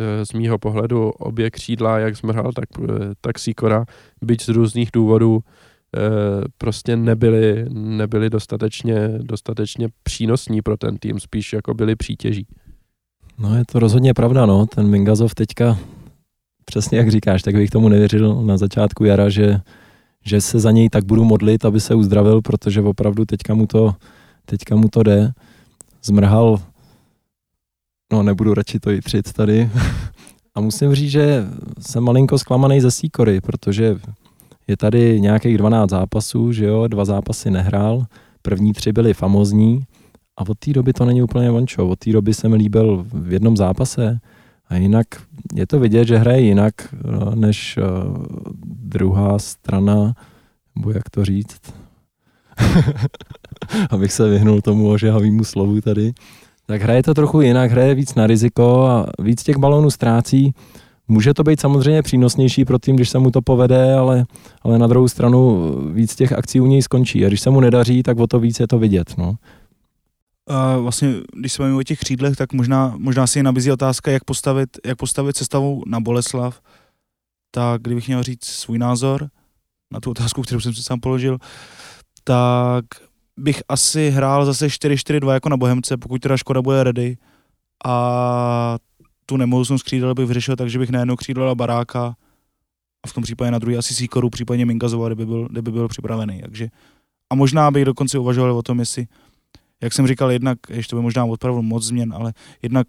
[0.00, 3.84] e, z mýho pohledu obě křídla, jak zmrhal, tak, e, tak Sikora,
[4.22, 6.00] byť z různých důvodů, e,
[6.58, 12.46] prostě nebyli, nebyli dostatečně, dostatečně přínosní pro ten tým, spíš jako byli přítěží.
[13.38, 14.66] No je to rozhodně pravda, no.
[14.66, 15.78] Ten Mingazov teďka,
[16.64, 19.60] přesně jak říkáš, tak bych tomu nevěřil na začátku jara, že
[20.24, 23.94] že se za něj tak budu modlit, aby se uzdravil, protože opravdu teďka mu to,
[24.44, 25.32] teďka mu to jde.
[26.04, 26.60] Zmrhal,
[28.12, 29.70] no nebudu radši to jitřit tady.
[30.54, 31.44] A musím říct, že
[31.80, 33.96] jsem malinko zklamaný ze Sýkory, protože
[34.68, 38.04] je tady nějakých 12 zápasů, že jo, dva zápasy nehrál,
[38.42, 39.84] první tři byly famozní
[40.36, 41.88] a od té doby to není úplně vončo.
[41.88, 44.18] Od té doby jsem líbil v jednom zápase,
[44.72, 45.06] a jinak
[45.54, 47.82] je to vidět, že hraje jinak, eh, než eh,
[48.64, 50.14] druhá strana
[50.76, 51.60] nebo jak to říct,
[53.90, 56.12] abych se vyhnul tomu ožehavému slovu tady,
[56.66, 60.54] tak hraje to trochu jinak, hraje víc na riziko a víc těch balónů ztrácí.
[61.08, 64.24] Může to být samozřejmě přínosnější pro tým, když se mu to povede, ale,
[64.62, 67.24] ale na druhou stranu víc těch akcí u něj skončí.
[67.24, 69.14] A když se mu nedaří, tak o to víc je to vidět.
[69.18, 69.34] No.
[70.48, 74.10] A vlastně, když se bavíme o těch křídlech, tak možná, možná si je nabízí otázka,
[74.10, 76.60] jak postavit, jak postavit sestavu na Boleslav.
[77.50, 79.28] Tak kdybych měl říct svůj názor
[79.92, 81.38] na tu otázku, kterou jsem si sám položil,
[82.24, 82.84] tak
[83.36, 87.16] bych asi hrál zase 4-4-2 jako na Bohemce, pokud teda Škoda bude ready.
[87.86, 88.78] A
[89.26, 92.16] tu nemohoucnost křídel bych vyřešil tak, že bych na jedno křídlo baráka
[93.04, 96.40] a v tom případě na druhý asi Sikoru, případně Mingazova, kdyby byl, kdyby byl připravený.
[96.40, 96.68] Takže,
[97.30, 99.06] a možná bych dokonce uvažoval o tom, jestli,
[99.82, 102.86] jak jsem říkal, jednak, ještě to by možná odpravil moc změn, ale jednak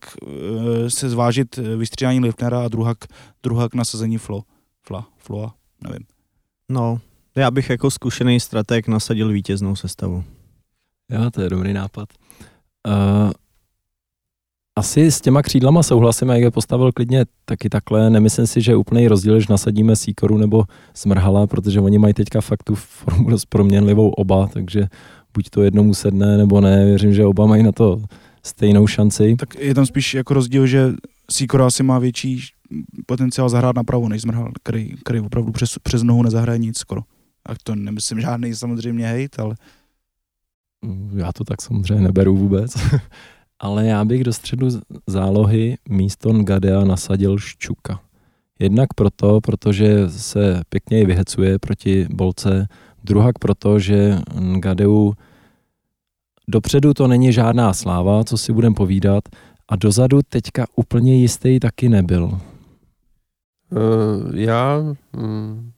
[0.86, 2.98] e, se zvážit vystřídání Lifnera a druhak,
[3.44, 4.44] druhak nasazení Flo,
[4.82, 6.06] Fla, Floa, nevím.
[6.70, 7.00] No,
[7.36, 10.24] já bych jako zkušený strateg nasadil vítěznou sestavu.
[11.12, 12.10] Jo, to je dobrý nápad.
[12.88, 13.32] Uh,
[14.76, 18.10] asi s těma křídlama souhlasím, jak je postavil klidně taky takhle.
[18.10, 20.64] Nemyslím si, že je úplný rozdíl, že nasadíme Sýkoru nebo
[20.94, 24.88] Smrhala, protože oni mají teďka fakt tu formu dost proměnlivou oba, takže
[25.34, 26.86] buď to jednomu sedne nebo ne.
[26.86, 28.02] Věřím, že oba mají na to
[28.44, 29.36] stejnou šanci.
[29.36, 30.94] Tak je tam spíš jako rozdíl, že
[31.32, 32.42] Sýkora asi má větší
[33.06, 37.02] potenciál zahrát napravo než Smrhal, který, který opravdu přes, přes nohu nezahraje nic skoro.
[37.46, 39.56] A to nemyslím žádný samozřejmě hejt, ale...
[41.16, 42.74] Já to tak samozřejmě neberu vůbec.
[43.60, 44.68] ale já bych do středu
[45.08, 48.00] zálohy místo Ngadea nasadil Ščuka.
[48.60, 52.68] Jednak proto, protože se pěkně vyhecuje proti Bolce,
[53.04, 55.14] druhak proto, že Ngadeu
[56.48, 59.24] dopředu to není žádná sláva, co si budem povídat,
[59.68, 62.24] a dozadu teďka úplně jistý taky nebyl.
[62.26, 62.40] Uh,
[64.36, 64.84] já
[65.14, 65.72] mm,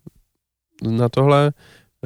[0.90, 1.54] na tohle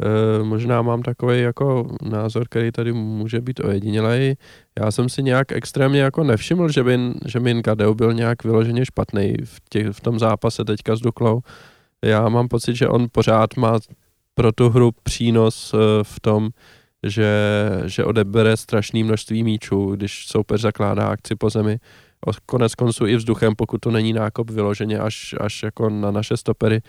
[0.01, 4.35] Eh, možná mám takový jako názor, který tady může být ojedinělej.
[4.79, 8.85] Já jsem si nějak extrémně jako nevšiml, že by, že by Gadeu byl nějak vyloženě
[8.85, 11.41] špatný v, těch, v tom zápase teďka s Duklou.
[12.05, 13.79] Já mám pocit, že on pořád má
[14.39, 16.49] pro tu hru přínos eh, v tom,
[17.03, 17.31] že,
[17.85, 21.77] že odebere strašné množství míčů, když soupeř zakládá akci po zemi.
[22.45, 26.81] Konec konců i vzduchem, pokud to není nákop vyloženě až, až jako na naše stopery,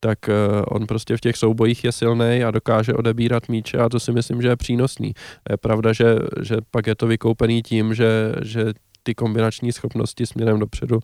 [0.00, 4.00] tak uh, on prostě v těch soubojích je silný a dokáže odebírat míče a to
[4.00, 5.12] si myslím, že je přínosný.
[5.50, 8.64] Je pravda, že, že pak je to vykoupený tím, že, že
[9.02, 10.98] ty kombinační schopnosti směrem dopředu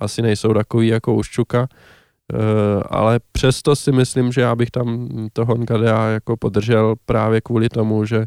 [0.00, 1.68] asi nejsou takový jako u Ščuka,
[2.88, 8.04] ale přesto si myslím, že já bych tam toho Nkadea jako podržel právě kvůli tomu,
[8.04, 8.24] že uh,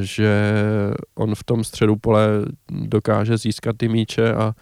[0.00, 0.54] že
[1.14, 2.28] on v tom středu pole
[2.70, 4.52] dokáže získat ty míče a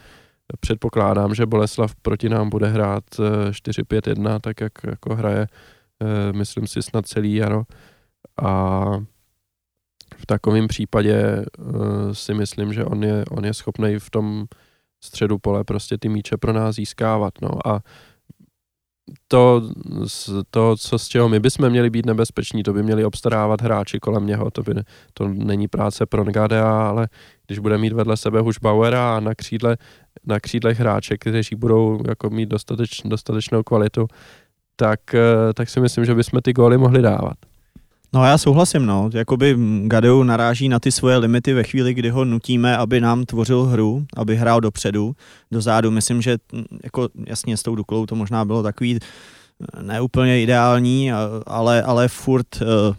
[0.61, 3.05] Předpokládám, že Boleslav proti nám bude hrát
[3.51, 5.47] 4-5-1, eh, tak jak jako hraje,
[6.03, 7.63] eh, myslím si, snad celý jaro.
[8.43, 8.85] A
[10.17, 11.45] v takovém případě eh,
[12.15, 14.47] si myslím, že on je, on je schopný v tom
[15.01, 17.35] středu pole prostě ty míče pro nás získávat.
[17.43, 17.69] No.
[17.69, 17.81] A
[19.29, 19.63] to,
[20.51, 24.27] to, co z čeho my bychom měli být nebezpeční, to by měli obstarávat hráči kolem
[24.27, 24.75] něho, to, by,
[25.15, 27.09] to není práce pro Ngadea, ale
[27.47, 29.77] když bude mít vedle sebe Bauera a na, křídle,
[30.25, 34.07] na křídlech hráče, kteří budou jako mít dostateč, dostatečnou kvalitu,
[34.77, 37.37] tak, eh, tak si myslím, že bychom ty góly mohli dávat.
[38.17, 39.11] No já souhlasím, no.
[39.13, 43.65] Jakoby Gadeu naráží na ty svoje limity ve chvíli, kdy ho nutíme, aby nám tvořil
[43.65, 45.17] hru, aby hrál dopředu,
[45.53, 45.91] dozadu.
[45.91, 51.13] Myslím, že mm, jako jasně s tou Duklou to možná bylo takový eh, neúplně ideální,
[51.47, 52.97] ale, ale furt uh,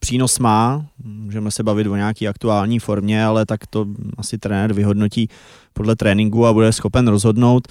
[0.00, 3.86] přínos má, můžeme se bavit o nějaký aktuální formě, ale tak to
[4.18, 5.28] asi trenér vyhodnotí
[5.72, 7.68] podle tréninku a bude schopen rozhodnout.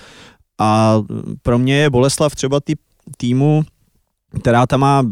[0.60, 1.02] A
[1.42, 2.76] pro mě je Boleslav třeba ty
[3.18, 3.64] týmu,
[4.42, 5.04] která tam má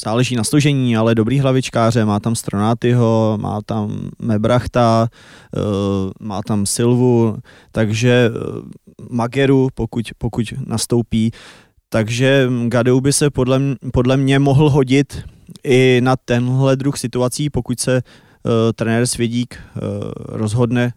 [0.00, 5.08] záleží na složení, ale dobrý hlavičkáře, má tam Stronátyho, má tam Mebrachta,
[5.56, 5.60] eh,
[6.20, 7.36] má tam Silvu,
[7.72, 8.38] takže eh,
[9.10, 11.30] Mageru, pokud, pokud nastoupí,
[11.88, 13.60] takže Gadeu by se podle,
[13.92, 15.22] podle mě mohl hodit
[15.64, 19.58] i na tenhle druh situací, pokud se uh, trenér Svědík
[20.28, 20.92] rozhodne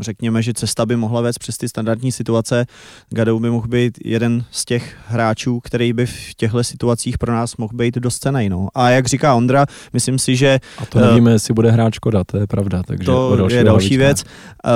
[0.00, 2.66] řekněme, že cesta by mohla vést přes ty standardní situace.
[3.10, 7.56] Gadou by mohl být jeden z těch hráčů, který by v těchto situacích pro nás
[7.56, 8.48] mohl být dost cenej.
[8.48, 8.68] No.
[8.74, 10.60] A jak říká Ondra, myslím si, že...
[10.78, 12.82] A to nevíme, uh, jestli bude hráč Škoda, to je pravda.
[12.82, 14.24] Takže to je další věc.
[14.24, 14.72] Uh,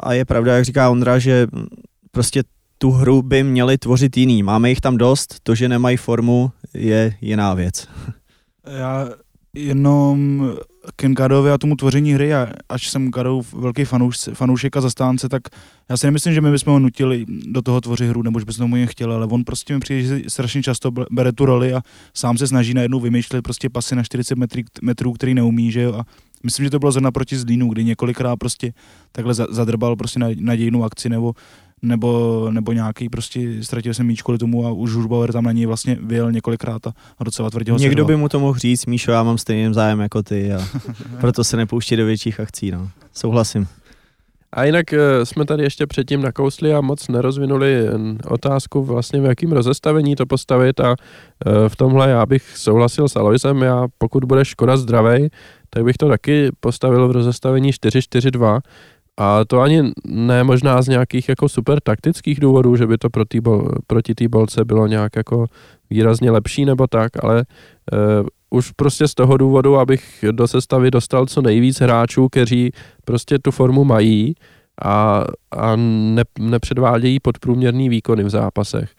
[0.00, 1.46] a je pravda, jak říká Ondra, že
[2.10, 2.42] prostě
[2.78, 4.42] tu hru by měli tvořit jiný.
[4.42, 7.88] Máme jich tam dost, to, že nemají formu, je jiná věc.
[8.66, 9.08] Já
[9.54, 10.50] jenom
[10.96, 15.28] k Gadovi a tomu tvoření hry, a až jsem Gadov velký fanouš, fanoušek a zastánce,
[15.28, 15.42] tak
[15.88, 18.76] já si nemyslím, že my bychom ho nutili do toho tvořit hru, nebo že bychom
[18.76, 21.82] jen chtěli, ale on prostě mi přijde, že strašně často bere tu roli a
[22.14, 25.94] sám se snaží najednou vymýšlet prostě pasy na 40 metrů, metrů který neumí, že jo,
[25.94, 26.04] a
[26.42, 28.72] myslím, že to bylo zrovna proti Zlínu, kdy několikrát prostě
[29.12, 31.34] takhle zadrbal prostě nadějnou akci, nebo
[31.82, 35.66] nebo, nebo nějaký prostě ztratil jsem míč kvůli tomu a už Žužbauer tam na něj
[35.66, 39.12] vlastně vyjel několikrát a, a docela tvrdě ho Někdo by mu to mohl říct, Míšo,
[39.12, 40.60] já mám stejný zájem jako ty a
[41.20, 42.88] proto se nepouští do větších akcí, no.
[43.12, 43.66] Souhlasím.
[44.52, 47.86] A jinak eh, jsme tady ještě předtím nakousli a moc nerozvinuli
[48.28, 50.94] otázku vlastně v jakým rozestavení to postavit a
[51.46, 55.30] eh, v tomhle já bych souhlasil s Aloisem, já pokud bude Škoda zdravej,
[55.70, 58.60] tak bych to taky postavil v rozestavení 4-4-2,
[59.16, 63.24] a to ani ne možná z nějakých jako super taktických důvodů, že by to pro
[63.24, 65.46] tý bol, proti té bolce bylo nějak jako
[65.90, 67.44] výrazně lepší nebo tak, ale
[67.92, 72.70] uh, už prostě z toho důvodu, abych do sestavy dostal co nejvíc hráčů, kteří
[73.04, 74.34] prostě tu formu mají
[74.84, 78.90] a, a ne, nepředvádějí podprůměrný výkony v zápasech.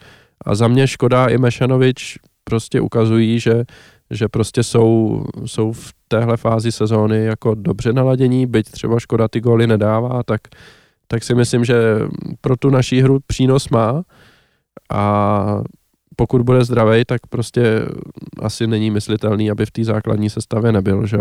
[0.46, 3.64] A za mě Škoda i Mešanovič prostě ukazují, že
[4.12, 9.42] že prostě jsou, jsou v téhle fázi sezóny jako dobře naladění, byť třeba Škoda ty
[9.42, 10.42] góly nedává, tak,
[11.08, 11.76] tak si myslím, že
[12.42, 14.04] pro tu naší hru přínos má
[14.90, 15.62] a
[16.16, 17.82] pokud bude zdravý, tak prostě
[18.40, 21.18] asi není myslitelný, aby v té základní sestavě nebyl, že?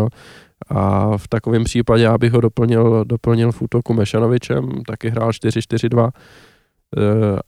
[0.69, 6.11] A v takovém případě já bych ho doplnil, doplnil v útoku Mešanovičem, taky hrál 4-4-2,
[6.11, 6.13] Eh,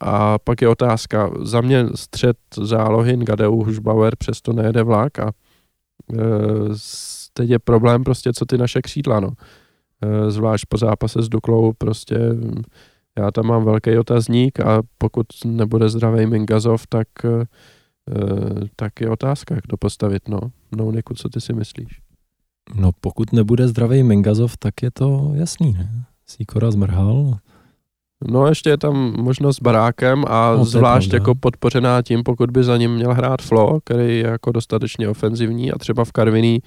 [0.01, 5.32] a pak je otázka, za mě střed zálohy Gadeu Hušbauer přesto nejede vlak a
[6.14, 6.18] eh,
[7.32, 9.30] teď je problém prostě, co ty naše křídla, no.
[10.03, 12.18] Eh, zvlášť po zápase s Duklou prostě
[13.18, 17.09] já tam mám velký otazník a pokud nebude zdravý Mingazov, tak,
[18.76, 20.41] tak je otázka, jak to postavit, no.
[20.76, 22.01] No, Niku, co ty si myslíš?
[22.74, 26.05] No, pokud nebude zdravý Mingazov, tak je to jasný, ne?
[26.26, 27.39] Sikora zmrhal,
[28.26, 32.64] No ještě je tam možnost s barákem a no, zvlášť jako podpořená tím, pokud by
[32.64, 36.62] za ním měl hrát Flo, který je jako dostatečně ofenzivní a třeba v Karviní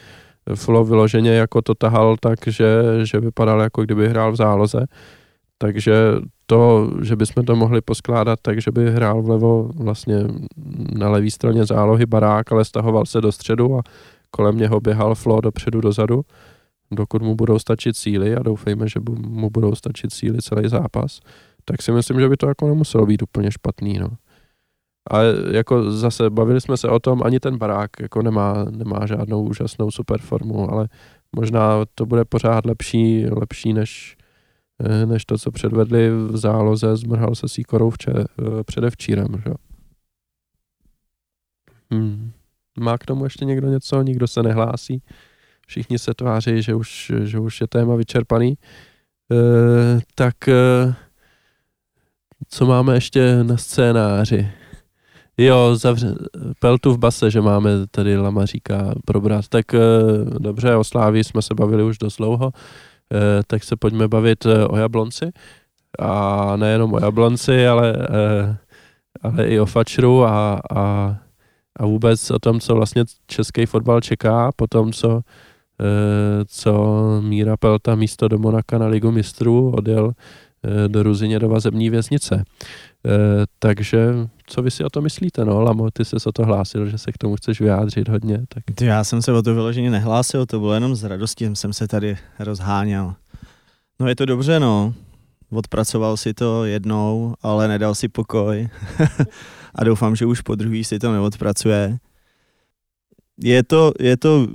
[0.56, 4.86] Flo vyloženě jako to tahal tak, že, že vypadal jako kdyby hrál v záloze.
[5.58, 5.94] Takže
[6.46, 10.16] to, že bychom to mohli poskládat tak, že by hrál vlevo vlastně
[10.94, 13.82] na levé straně zálohy barák, ale stahoval se do středu a
[14.32, 16.22] kolem něho běhal Flo dopředu, dozadu,
[16.92, 21.20] dokud mu budou stačit síly a doufejme, že mu budou stačit síly celý zápas,
[21.66, 24.10] tak si myslím, že by to jako nemuselo být úplně špatný, no.
[25.10, 29.44] Ale jako zase bavili jsme se o tom, ani ten barák jako nemá, nemá žádnou
[29.44, 30.88] úžasnou super formu, ale
[31.36, 34.18] možná to bude pořád lepší, lepší než,
[34.84, 39.54] eh, než to, co předvedli v záloze, zmrhal se síkorou vče, eh, předevčírem, že?
[41.92, 42.32] Hmm.
[42.80, 44.02] Má k tomu ještě někdo něco?
[44.02, 45.04] Nikdo se nehlásí?
[45.72, 48.50] Všichni se tváří, že už, že už je téma vyčerpaný.
[48.52, 48.56] E,
[50.16, 50.54] tak e,
[52.48, 54.52] co máme ještě na scénáři?
[55.38, 56.16] Jo, zavře,
[56.60, 59.48] Peltu v base, že máme tady Lamaříka probrat.
[59.48, 59.80] Tak e,
[60.40, 62.52] dobře, o Sláví jsme se bavili už dost dlouho,
[63.48, 65.32] tak se pojďme bavit o Jablonci.
[66.00, 68.08] A nejenom o Jablonci, ale,
[69.22, 71.16] ale i o Fačru a, a,
[71.80, 75.22] a vůbec o tom, co vlastně český fotbal čeká, po tom, co
[76.46, 80.12] co Míra Pelta místo do Monaka na ligu mistrů odjel
[80.64, 82.44] eh, do Ruzině do vazební věznice.
[83.06, 83.10] Eh,
[83.60, 84.14] takže
[84.48, 85.46] co vy si o to myslíte?
[85.46, 88.44] No, Lamo, ty jsi se o to hlásil, že se k tomu chceš vyjádřit hodně.
[88.50, 88.64] Tak...
[88.82, 92.18] Já jsem se o to vyloženě nehlásil, to bylo jenom z radosti, jsem se tady
[92.40, 93.14] rozháněl.
[94.00, 94.94] No je to dobře, no.
[95.52, 98.70] Odpracoval si to jednou, ale nedal si pokoj.
[99.76, 101.98] a doufám, že už po druhý si to neodpracuje.
[103.44, 104.48] Je to, je to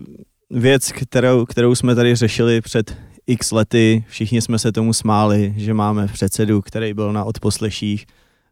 [0.50, 5.74] věc, kterou, kterou jsme tady řešili před x lety, všichni jsme se tomu smáli, že
[5.74, 8.06] máme předsedu, který byl na odposleších,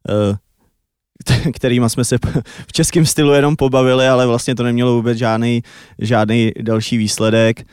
[0.09, 2.19] eh, kterýma jsme se
[2.67, 5.63] v českém stylu jenom pobavili, ale vlastně to nemělo vůbec žádný,
[5.99, 7.67] žádný další výsledek.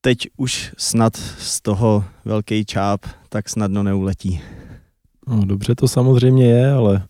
[0.00, 4.40] Teď už snad z toho velký čáp tak snadno neuletí.
[5.28, 7.06] No, dobře to samozřejmě je, ale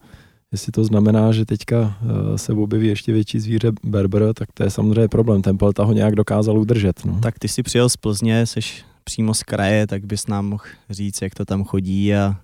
[0.52, 4.70] Jestli to znamená, že teďka eh, se objeví ještě větší zvíře Berber, tak to je
[4.70, 5.42] samozřejmě problém.
[5.42, 7.04] Ten Pelta ho nějak dokázal udržet.
[7.04, 7.20] No.
[7.20, 8.60] Tak ty si přijel z Plzně, jsi
[9.04, 12.36] přímo z kraje, tak bys nám mohl říct, jak to tam chodí a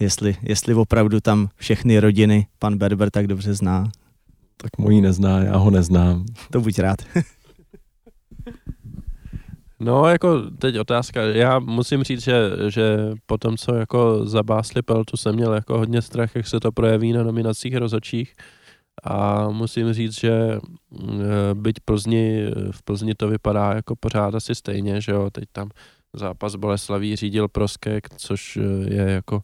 [0.00, 3.90] jestli, jestli opravdu tam všechny rodiny pan Berber tak dobře zná.
[4.56, 6.24] Tak mojí nezná, já ho neznám.
[6.50, 6.98] To buď rád.
[9.82, 11.22] No, jako teď otázka.
[11.22, 16.02] Já musím říct, že, že po tom, co jako zabásli Peltu, jsem měl jako hodně
[16.02, 18.34] strach, jak se to projeví na nominacích rozhodčích.
[19.04, 20.58] A musím říct, že
[21.54, 25.68] byť Plzni, v Plzni to vypadá jako pořád asi stejně, že jo, teď tam
[26.12, 28.58] zápas Boleslaví řídil Proskek, což
[28.88, 29.42] je jako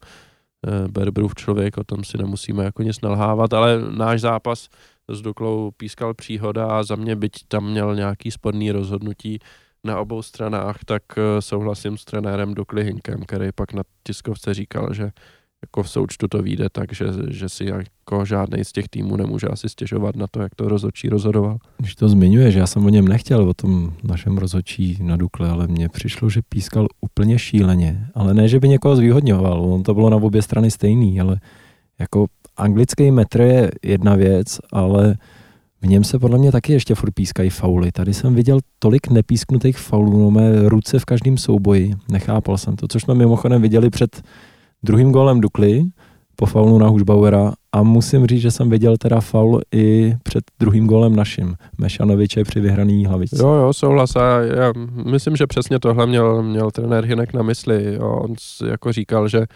[0.90, 4.68] Berberův člověk, o tom si nemusíme jako nic nalhávat, ale náš zápas
[5.08, 9.38] s Duklou pískal příhoda a za mě byť tam měl nějaký spodný rozhodnutí
[9.84, 11.02] na obou stranách, tak
[11.40, 15.10] souhlasím s trenérem Dukly Hinkem, který pak na tiskovce říkal, že
[15.62, 19.46] jako v součtu to vyjde tak, že, že si jako žádný z těch týmů nemůže
[19.46, 21.58] asi stěžovat na to, jak to rozhodčí rozhodoval.
[21.78, 25.66] Když to zmiňuješ, já jsem o něm nechtěl, o tom našem rozhodčí na Dukle, ale
[25.66, 28.06] mně přišlo, že pískal úplně šíleně.
[28.14, 31.40] Ale ne, že by někoho zvýhodňoval, on to bylo na obě strany stejný, ale
[31.98, 32.26] jako
[32.56, 35.16] anglický metr je jedna věc, ale
[35.82, 37.92] v něm se podle mě taky ještě furt pískají fauly.
[37.92, 41.94] Tady jsem viděl tolik nepísknutých faulů, no mé ruce v každém souboji.
[42.10, 44.22] Nechápal jsem to, což jsme mimochodem viděli před
[44.82, 45.84] druhým gólem Dukly
[46.36, 50.86] po faulu na Hušbauera a musím říct, že jsem viděl teda faul i před druhým
[50.86, 51.54] gólem naším.
[51.78, 53.36] Mešanoviče při vyhraný hlavici.
[53.38, 54.16] Jo, jo, souhlas.
[54.16, 54.72] A já
[55.10, 57.94] myslím, že přesně tohle měl, měl trenér Hinek na mysli.
[57.94, 58.20] Jo.
[58.24, 58.34] On
[58.68, 59.46] jako říkal, že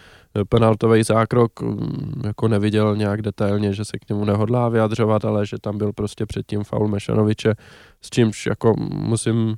[0.49, 5.57] penaltový zákrok mm, jako neviděl nějak detailně, že se k němu nehodlá vyjadřovat, ale že
[5.61, 7.53] tam byl prostě předtím faul Mešanoviče,
[8.01, 9.57] s čímž jako musím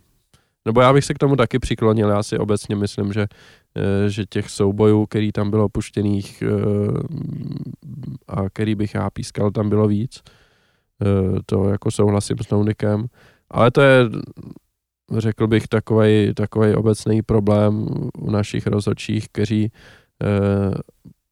[0.66, 3.28] nebo já bych se k tomu taky přiklonil, já si obecně myslím, že,
[3.76, 6.48] eh, že těch soubojů, který tam bylo opuštěných eh,
[8.28, 10.24] a který bych já pískal, tam bylo víc.
[11.02, 13.06] Eh, to jako souhlasím s Nounikem.
[13.52, 14.06] Ale to je,
[15.18, 19.72] řekl bych, takový obecný problém u našich rozhodčích, kteří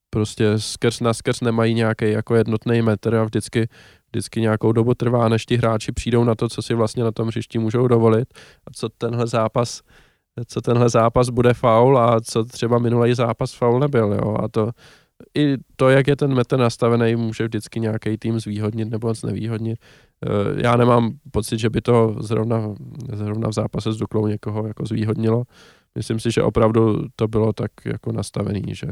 [0.10, 3.70] prostě skrz na skrz nemají nějaký jako jednotný metr a vždycky
[4.12, 7.28] vždycky nějakou dobu trvá, než ti hráči přijdou na to, co si vlastně na tom
[7.28, 8.34] hřišti můžou dovolit
[8.68, 9.82] a co tenhle zápas
[10.48, 14.72] co tenhle zápas bude faul a co třeba minulý zápas faul nebyl, jo, a to
[15.38, 19.80] i to, jak je ten metr nastavený, může vždycky nějaký tým zvýhodnit nebo znevýhodnit.
[20.26, 22.76] Eh, já nemám pocit, že by to zrovna,
[23.14, 25.44] zrovna v zápase s Duklou někoho jako zvýhodnilo.
[25.96, 28.88] Myslím si, že opravdu to bylo tak jako nastavený, že,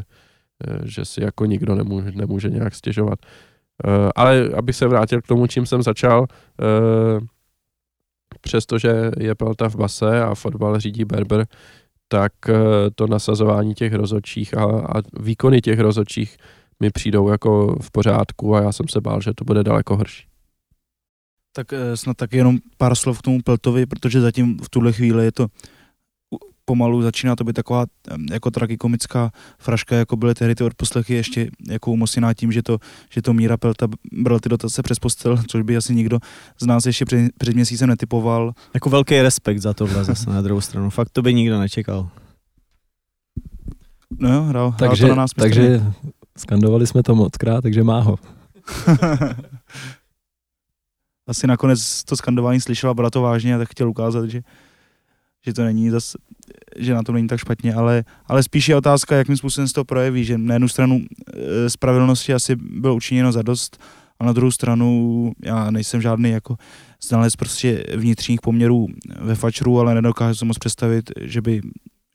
[0.67, 3.19] eh, že si jako nikdo nemůže, nemůže nějak stěžovat.
[3.85, 6.25] Eh, ale abych se vrátil k tomu, čím jsem začal,
[6.61, 7.19] eh,
[8.41, 11.47] přestože je Pelta v base a fotbal řídí Berber,
[12.07, 12.33] tak
[12.95, 16.37] to nasazování těch rozočích a, a výkony těch rozočích
[16.79, 20.25] mi přijdou jako v pořádku a já jsem se bál, že to bude daleko horší.
[21.53, 25.31] Tak snad taky jenom pár slov k tomu Peltovi, protože zatím v tuhle chvíli je
[25.31, 25.47] to
[26.71, 27.85] pomalu začíná to být taková
[28.31, 32.77] jako tragikomická fraška, jako byly tehdy ty odposlechy ještě jako umocněná tím, že to,
[33.09, 36.19] že to Míra Pelta bral ty dotace přes postel, což by asi nikdo
[36.61, 38.53] z nás ještě před, před měsícem netypoval.
[38.73, 40.89] Jako velký respekt za tohle zase na druhou stranu.
[40.89, 42.09] Fakt to by nikdo nečekal.
[44.19, 45.83] No jo, hrál, takže, hrál to na nás Takže
[46.37, 48.15] skandovali jsme to moc krát, takže má ho.
[51.27, 54.41] asi nakonec to skandování slyšel a to vážně a tak chtěl ukázat, že
[55.45, 56.15] že to není zas,
[56.77, 59.85] že na tom není tak špatně, ale, ale spíš je otázka, jakým způsobem se to
[59.85, 61.01] projeví, že na jednu stranu
[61.33, 63.77] e, spravedlnosti asi bylo učiněno za dost,
[64.21, 66.55] a na druhou stranu já nejsem žádný jako
[67.03, 68.87] znalec prostě vnitřních poměrů
[69.21, 71.61] ve fačru, ale nedokážu si moc představit, že by,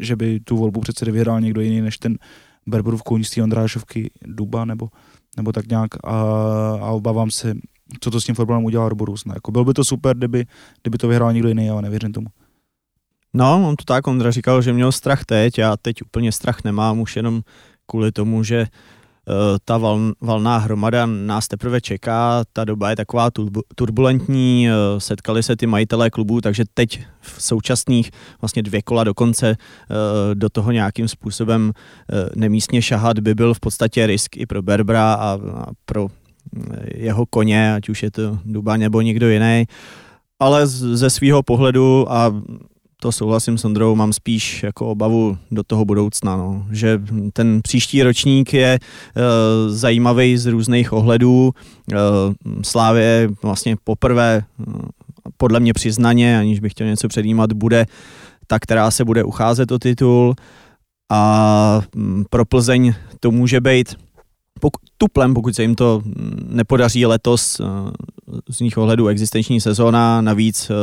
[0.02, 2.18] že by tu volbu přece vyhrál někdo jiný než ten
[2.66, 4.88] Berberův kůň Ondrášovky Duba nebo,
[5.36, 6.20] nebo tak nějak a,
[6.80, 7.54] a obávám se,
[8.00, 9.34] co to s tím fotbalem udělá do budoucna.
[9.34, 10.46] Jako byl by to super, kdyby,
[10.82, 12.26] kdyby to vyhrál někdo jiný, ale nevěřím tomu.
[13.36, 17.00] No, on to tak, Ondra říkal, že měl strach teď, já teď úplně strach nemám,
[17.00, 17.42] už jenom
[17.86, 19.34] kvůli tomu, že uh,
[19.64, 23.30] ta val, valná hromada nás teprve čeká, ta doba je taková
[23.74, 28.10] turbulentní, uh, setkali se ty majitelé klubů, takže teď v současných
[28.40, 31.72] vlastně dvě kola do konce uh, do toho nějakým způsobem
[32.36, 36.08] nemístně šahat by byl v podstatě risk i pro Berbra a, a pro
[36.94, 39.64] jeho koně, ať už je to Duba nebo někdo jiný.
[40.40, 42.42] Ale ze svého pohledu a
[43.00, 46.66] to souhlasím s Ondrou, mám spíš jako obavu do toho budoucna, no.
[46.70, 47.00] že
[47.32, 48.80] ten příští ročník je e,
[49.68, 51.50] zajímavý z různých ohledů.
[51.92, 51.96] E,
[52.62, 54.64] Slávě vlastně poprvé, e,
[55.36, 57.86] podle mě přiznaně, aniž bych chtěl něco předjímat, bude
[58.46, 60.34] ta, která se bude ucházet o titul
[61.12, 61.80] a
[62.30, 63.94] pro Plzeň to může být
[64.60, 66.02] pokud, tuplem, pokud se jim to
[66.48, 67.60] nepodaří letos,
[68.28, 70.74] eh, z nich ohledu existenční sezóna, navíc eh,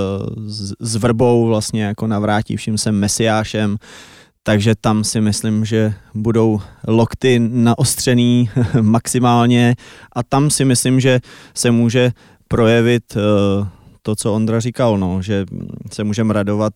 [0.79, 3.77] s, Vrbou vlastně jako navrátí vším se Mesiášem,
[4.43, 8.49] takže tam si myslím, že budou lokty naostřený
[8.81, 9.75] maximálně
[10.15, 11.19] a tam si myslím, že
[11.53, 12.11] se může
[12.47, 13.67] projevit eh,
[14.01, 15.45] to, co Ondra říkal, no, že
[15.91, 16.73] se můžeme radovat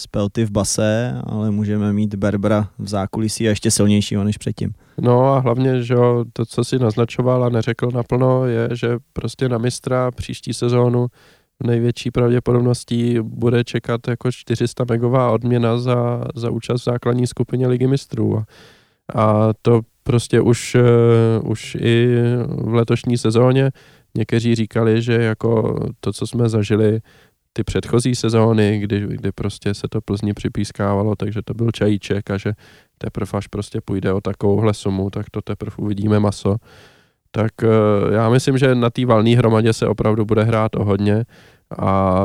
[0.00, 4.72] Spelty v base, ale můžeme mít Berbera v zákulisí a ještě silnějšího než předtím.
[5.00, 5.94] No a hlavně, že
[6.32, 11.06] to, co si naznačoval a neřekl naplno, je, že prostě na mistra příští sezónu
[11.64, 17.86] největší pravděpodobností bude čekat jako 400 megová odměna za, za účast v základní skupině ligy
[17.86, 18.42] mistrů.
[19.14, 20.76] A, to prostě už,
[21.42, 22.08] uh, už i
[22.48, 23.70] v letošní sezóně
[24.16, 27.00] někteří říkali, že jako to, co jsme zažili
[27.52, 32.36] ty předchozí sezóny, kdy, kdy prostě se to Plzni připískávalo, takže to byl čajíček a
[32.38, 32.52] že
[32.98, 36.56] teprve až prostě půjde o takovouhle sumu, tak to teprve uvidíme maso.
[37.30, 41.24] Tak uh, já myslím, že na té valné hromadě se opravdu bude hrát o hodně
[41.78, 42.24] a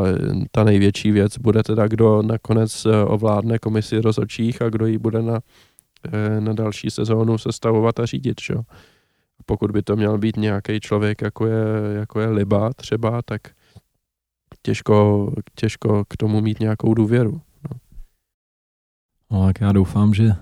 [0.51, 5.21] ta největší věc bude teda, kdo nakonec eh, ovládne komisi rozhodčích a kdo ji bude
[5.21, 5.39] na,
[6.13, 8.39] eh, na další sezónu sestavovat a řídit.
[8.39, 8.61] Čo?
[9.45, 11.65] Pokud by to měl být nějaký člověk, jako je,
[11.97, 13.41] jako je Liba třeba, tak
[14.65, 17.41] těžko, těžko k tomu mít nějakou důvěru.
[17.71, 17.79] No.
[19.31, 20.33] no tak já doufám, že, že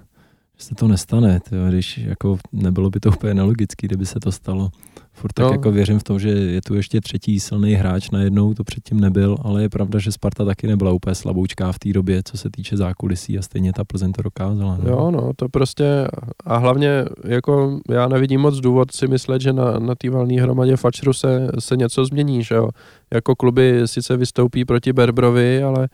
[0.64, 4.72] se to nestane, tyjo, když jako nebylo by to úplně nelogické, kdyby se to stalo
[5.14, 5.51] furt tak no.
[5.51, 9.38] jako věřím v tom, že je tu ještě třetí silný hráč, najednou to předtím nebyl,
[9.41, 12.78] ale je pravda, že Sparta taky nebyla úplně slaboučká v té době, co se týče
[12.78, 14.78] zákulisí a stejně ta Plzeň to dokázala.
[14.84, 14.89] No.
[14.89, 16.07] Jo, no, to prostě
[16.43, 20.78] a hlavně jako já nevidím moc důvod si myslet, že na, na té valné hromadě
[20.78, 22.70] Fačru se, se něco změní, že jo.
[23.14, 25.88] Jako kluby sice vystoupí proti Berbrovi, ale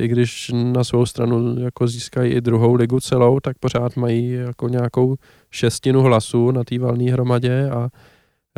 [0.00, 4.68] i když na svou stranu jako získají i druhou ligu celou, tak pořád mají jako
[4.68, 5.16] nějakou
[5.50, 7.88] šestinu hlasů na té valné hromadě a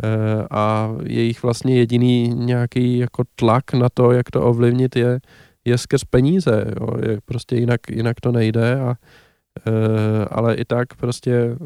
[0.03, 5.19] Eh, a jejich vlastně jediný nějaký jako tlak na to, jak to ovlivnit je,
[5.65, 6.87] je skrz peníze, jo.
[7.09, 8.95] Je prostě jinak, jinak to nejde a
[9.67, 11.57] eh, ale i tak prostě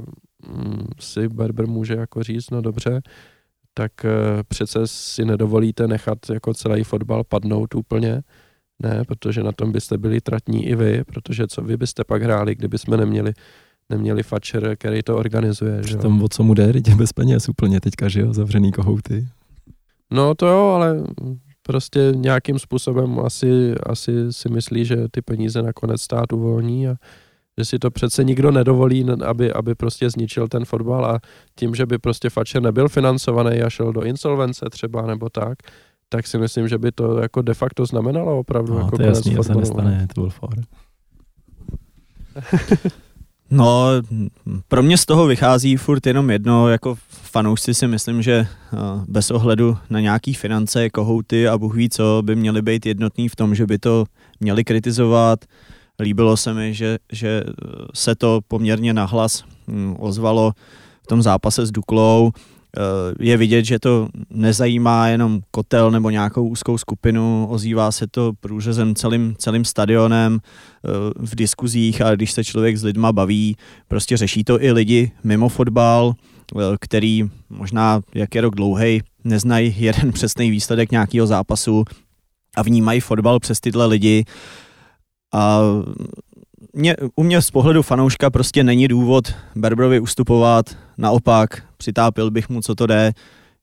[0.48, 3.02] mm, si Berber může jako říct, no dobře,
[3.74, 4.10] tak eh,
[4.48, 8.22] přece si nedovolíte nechat jako celý fotbal padnout úplně,
[8.80, 12.56] ne, protože na tom byste byli tratní i vy, protože co vy byste pak hráli,
[12.56, 13.34] kdyby jsme neměli
[13.90, 15.84] neměli fačer, který to organizuje.
[15.84, 19.28] Že tom, o co mu jde, je bez peněz úplně teďka, že jo, zavřený kohouty.
[20.12, 21.04] No to jo, ale
[21.62, 26.96] prostě nějakým způsobem asi, asi si myslí, že ty peníze nakonec stát uvolní a
[27.58, 31.20] že si to přece nikdo nedovolí, aby, aby prostě zničil ten fotbal a
[31.56, 35.58] tím, že by prostě Fatscher nebyl financovaný a šel do insolvence třeba nebo tak,
[36.10, 39.08] tak si myslím, že by to jako de facto znamenalo opravdu no, jako to je
[39.08, 40.50] jasný, to se nestane, to byl for.
[43.52, 43.88] No,
[44.68, 49.32] pro mě z toho vychází furt jenom jedno, jako fanoušci si myslím, že eh, bez
[49.32, 53.56] ohledu na nějaký finance, kohouty a Bůh ví co, by měli být jednotní v tom,
[53.56, 54.06] že by to
[54.40, 55.46] měli kritizovat.
[56.00, 57.44] Líbilo se mi, že, že
[57.94, 60.52] se to poměrně nahlas hm, ozvalo
[61.04, 62.32] v tom zápase s Duklou.
[62.78, 68.32] Eh, je vidět, že to nezajímá jenom kotel nebo nějakou úzkou skupinu, ozývá se to
[68.40, 73.56] průřezem celým, celým stadionem eh, v diskuzích a když se člověk s lidma baví,
[73.88, 79.76] prostě řeší to i lidi mimo fotbal, eh, který možná, jak je rok dlouhý, neznají
[79.78, 81.84] jeden přesný výsledek nějakého zápasu
[82.58, 84.26] a vnímají fotbal přes tyhle lidi.
[85.34, 85.60] A
[86.74, 92.62] mě, u mě z pohledu fanouška prostě není důvod Berbrovi ustupovat, naopak přitápil bych mu,
[92.62, 93.12] co to jde,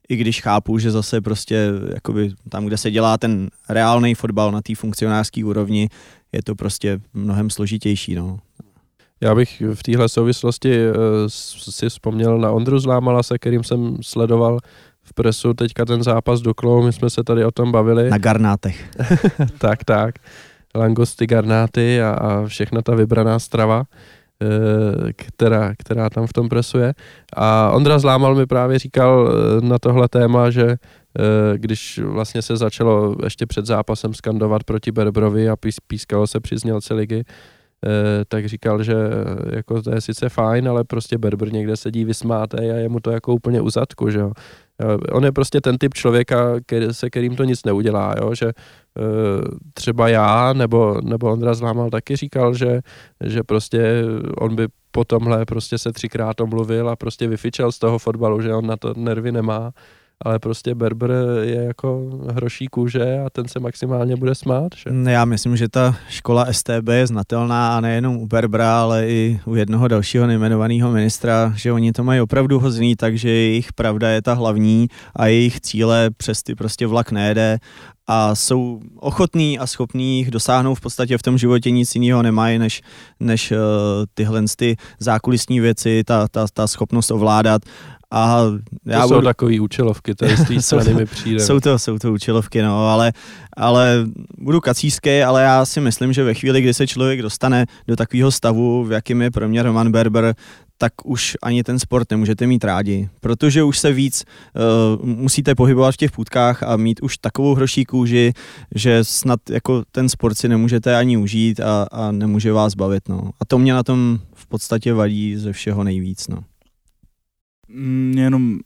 [0.09, 4.63] i když chápu, že zase prostě jakoby tam, kde se dělá ten reálný fotbal na
[4.63, 5.89] té funkcionářské úrovni,
[6.33, 8.15] je to prostě mnohem složitější.
[8.15, 8.39] No.
[9.21, 10.95] Já bych v téhle souvislosti uh,
[11.71, 14.59] si vzpomněl na Ondru Zlámala, se kterým jsem sledoval
[15.03, 18.11] v presu teďka ten zápas do Klou, my jsme se tady o tom bavili.
[18.11, 18.91] Na garnátech.
[19.59, 20.15] tak, tak
[20.77, 23.85] langosty, garnáty a, a všechna ta vybraná strava,
[25.17, 26.95] která, která tam v tom presuje.
[27.37, 30.79] A Ondra Zlámal mi právě říkal e, na tohle téma, že e,
[31.55, 35.57] když vlastně se začalo ještě před zápasem skandovat proti Berbrovi a
[35.87, 37.25] pískalo se při znělce ligy,
[38.29, 38.95] tak říkal, že
[39.53, 43.11] jako to je sice fajn, ale prostě Berber někde sedí vysmátej a je mu to
[43.11, 44.33] jako úplně u zadku, že jo.
[45.13, 48.35] On je prostě ten typ člověka, který, se kterým to nic neudělá, jo?
[48.35, 48.53] že uh,
[49.75, 52.81] třeba já nebo, nebo Ondra Zlámal taky říkal, že,
[53.25, 54.05] že prostě
[54.39, 58.55] on by po tomhle prostě se třikrát omluvil a prostě vyfičel z toho fotbalu, že
[58.55, 59.73] on na to nervy nemá
[60.25, 61.11] ale prostě Berber
[61.43, 64.73] je jako hroší kůže a ten se maximálně bude smát.
[64.77, 65.11] Že?
[65.11, 69.55] Já myslím, že ta škola STB je znatelná a nejenom u Berbra, ale i u
[69.55, 74.35] jednoho dalšího nejmenovaného ministra, že oni to mají opravdu hozný, takže jejich pravda je ta
[74.35, 77.59] hlavní a jejich cíle přes ty prostě vlak nejede
[78.07, 82.59] a jsou ochotní a schopní jich dosáhnout v podstatě v tom životě nic jiného nemají,
[82.59, 82.83] než,
[83.21, 83.59] než uh,
[84.15, 87.63] tyhle ty zákulisní věci, ta, ta, ta schopnost ovládat
[88.11, 88.43] A
[88.87, 91.41] já to jsou budu, takový účelovky, tady z té strany mi přijde.
[91.41, 93.13] jsou to, jsou to účelovky, no, ale,
[93.57, 94.07] ale
[94.39, 98.31] budu kacířský, ale já si myslím, že ve chvíli, kdy se člověk dostane do takového
[98.31, 100.35] stavu, v jakým je pro mě Roman Berber,
[100.79, 104.25] tak už ani ten sport nemůžete mít rádi, protože už se víc
[105.01, 108.33] uh, musíte pohybovat v těch půdkách a mít už takovou hroší kůži,
[108.75, 113.09] že snad jako ten sport si nemůžete ani užít a, a nemůže vás bavit.
[113.09, 113.31] No.
[113.41, 116.29] A to mě na tom v podstatě vadí ze všeho nejvíc.
[116.29, 116.39] No.
[117.69, 118.59] Mm, jenom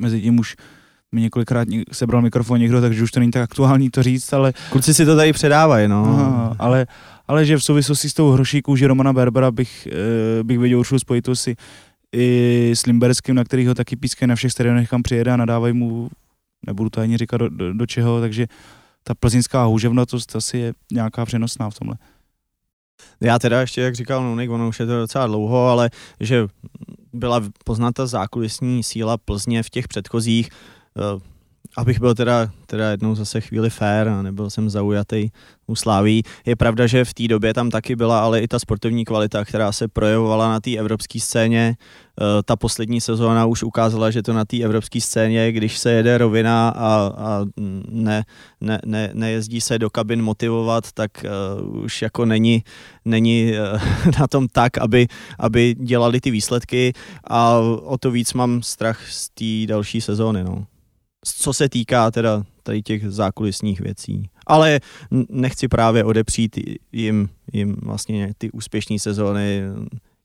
[0.00, 0.56] mezi tím už
[1.12, 4.52] mi několikrát něk- sebral mikrofon někdo, takže už to není tak aktuální to říct, ale,
[4.70, 6.04] Kluci si to tady předávají, no.
[6.04, 6.86] aha, ale,
[7.28, 10.98] ale že v souvislosti s tou hroší kůži Romana Berbera bych, eh, bych viděl určitou
[10.98, 11.56] spojitost si
[12.12, 16.08] i s Limberským, na kterýho taky pískají na všech stadionech, kam přijede a nadávají mu,
[16.66, 18.46] nebudu to ani říkat do, do, do čeho, takže
[19.04, 21.96] ta plzeňská houževnatost asi je nějaká přenosná v tomhle.
[23.20, 25.90] Já teda ještě, jak říkal Nunik, ono už je to docela dlouho, ale
[26.20, 26.46] že
[27.12, 30.48] byla poznata zákulisní síla Plzně v těch předchozích,
[30.96, 31.31] eh,
[31.76, 35.30] abych byl teda, teda jednou zase chvíli fair a nebyl jsem zaujatý
[35.66, 36.22] u Sláví.
[36.46, 39.72] Je pravda, že v té době tam taky byla ale i ta sportovní kvalita, která
[39.72, 41.76] se projevovala na té evropské scéně.
[42.20, 46.18] Eh, Ta poslední sezóna už ukázala, že to na té evropské scéně, když se jede
[46.18, 47.44] rovina a, a
[47.88, 48.24] ne,
[48.60, 52.64] ne, ne, nejezdí se do kabin motivovat, tak uh, už jako není,
[53.04, 55.06] není uh, na tom tak, aby,
[55.38, 56.92] aby dělali ty výsledky
[57.24, 60.44] a o to víc mám strach z té další sezóny.
[60.44, 60.66] No.
[61.24, 64.30] Co se týká teda tady těch zákulisních věcí.
[64.46, 64.80] Ale
[65.28, 66.58] nechci právě odepřít
[66.92, 69.62] jim, jim vlastně ty úspěšné sezóny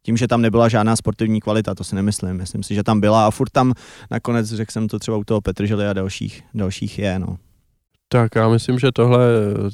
[0.04, 2.34] tím, že tam nebyla žádná sportovní kvalita, to si nemyslím.
[2.34, 3.74] Myslím si, že tam byla a furt tam
[4.12, 7.20] nakonec, řekl jsem to třeba u toho Petržely a dalších, dalších je.
[7.20, 7.38] No.
[8.10, 9.28] Tak já myslím, že tohle,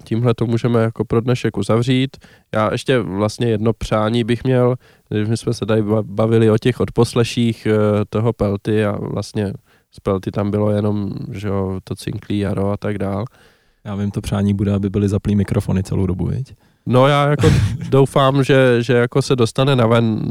[0.03, 2.17] tímhle to můžeme jako pro dnešek uzavřít.
[2.53, 4.75] Já ještě vlastně jedno přání bych měl,
[5.09, 7.75] když jsme se tady ba- bavili o těch odposleších eh,
[8.09, 9.53] toho Pelty a vlastně
[9.95, 13.25] z Pelty tam bylo jenom, že jo, to cinklý jaro a tak dál.
[13.85, 16.53] Já vím, to přání bude, aby byly zaplý mikrofony celou dobu, viď?
[16.85, 17.49] No já jako
[17.89, 20.21] doufám, že, že jako se dostane na, ven,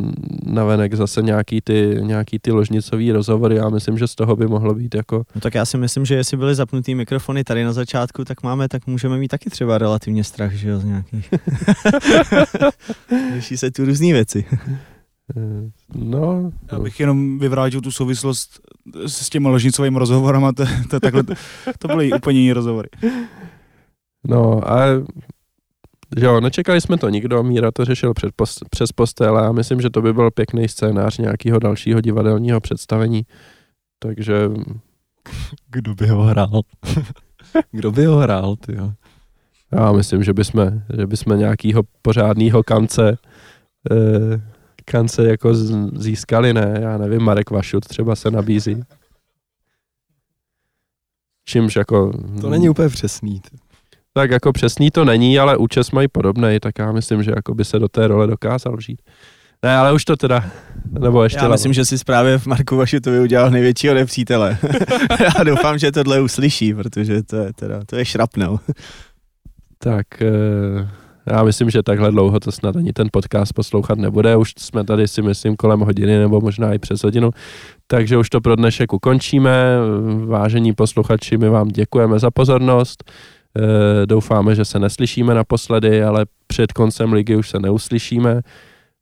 [0.46, 3.56] na venek zase nějaký ty, nějaký ty ložnicový rozhovory.
[3.56, 6.14] Já myslím, že z toho by mohlo být jako No tak já si myslím, že
[6.14, 10.24] jestli byly zapnutý mikrofony tady na začátku, tak máme, tak můžeme mít taky třeba relativně
[10.24, 11.30] strach, že jo, z nějakých.
[13.34, 14.44] Řeší se tu různé věci.
[15.94, 18.60] no, Já bych jenom vyvrátil tu souvislost
[19.06, 21.22] s těmi ložnicovými rozhovorama, to, to, takhle,
[21.78, 22.88] to byly úplně jiné rozhovory.
[24.28, 25.04] No, ale
[26.16, 29.52] že jo, nečekali jsme to nikdo, Míra to řešil před post, přes postel a já
[29.52, 33.22] myslím, že to by byl pěkný scénář nějakého dalšího divadelního představení.
[33.98, 34.50] Takže
[35.70, 36.60] Kdo by ho hrál?
[37.70, 38.92] Kdo by ho hrál, ty jo?
[39.72, 43.18] já myslím, že bychom, že bychom nějakého pořádného kance
[43.90, 44.40] eh,
[44.92, 45.54] kance jako
[45.94, 48.82] získali, ne, já nevím, Marek Vašut třeba se nabízí.
[51.44, 52.12] Čímž jako...
[52.40, 53.40] To není úplně přesný.
[53.40, 53.56] Ty.
[54.14, 57.64] Tak jako přesný to není, ale účes mají podobný, tak já myslím, že jako by
[57.64, 59.02] se do té role dokázal vžít.
[59.62, 60.44] Ne, ale už to teda,
[60.90, 64.58] nebo ještě Já myslím, že si právě v Marku Vašutovi udělal největšího nepřítele.
[65.20, 68.58] já doufám, že tohle uslyší, protože to je, teda, to je šrapnel.
[69.78, 70.88] Tak eh,
[71.26, 74.36] já myslím, že takhle dlouho to snad ani ten podcast poslouchat nebude.
[74.36, 77.30] Už jsme tady si myslím kolem hodiny nebo možná i přes hodinu.
[77.86, 79.76] Takže už to pro dnešek ukončíme.
[80.26, 83.04] Vážení posluchači, my vám děkujeme za pozornost.
[83.58, 88.40] Eh, Doufáme, že se neslyšíme naposledy, ale před koncem ligy už se neuslyšíme.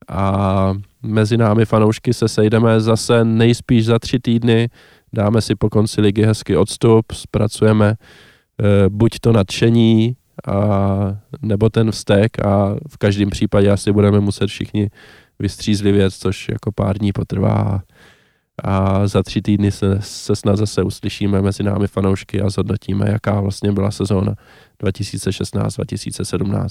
[0.08, 4.68] A mezi námi fanoušky se sejdeme zase nejspíš za tři týdny.
[5.12, 10.16] Dáme si po konci ligy hezky odstup, zpracujeme eh, buď to nadšení,
[10.46, 14.90] a, nebo ten vztek a v každém případě asi budeme muset všichni
[15.38, 17.82] vystřízlivět, což jako pár dní potrvá
[18.64, 23.40] a za tři týdny se, se snad zase uslyšíme mezi námi fanoušky a zhodnotíme, jaká
[23.40, 24.34] vlastně byla sezóna
[24.82, 26.68] 2016-2017.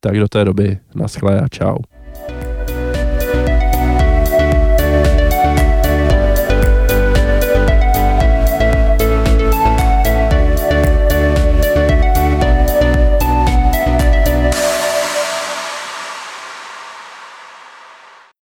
[0.00, 1.76] Tak do té doby, naschle a čau.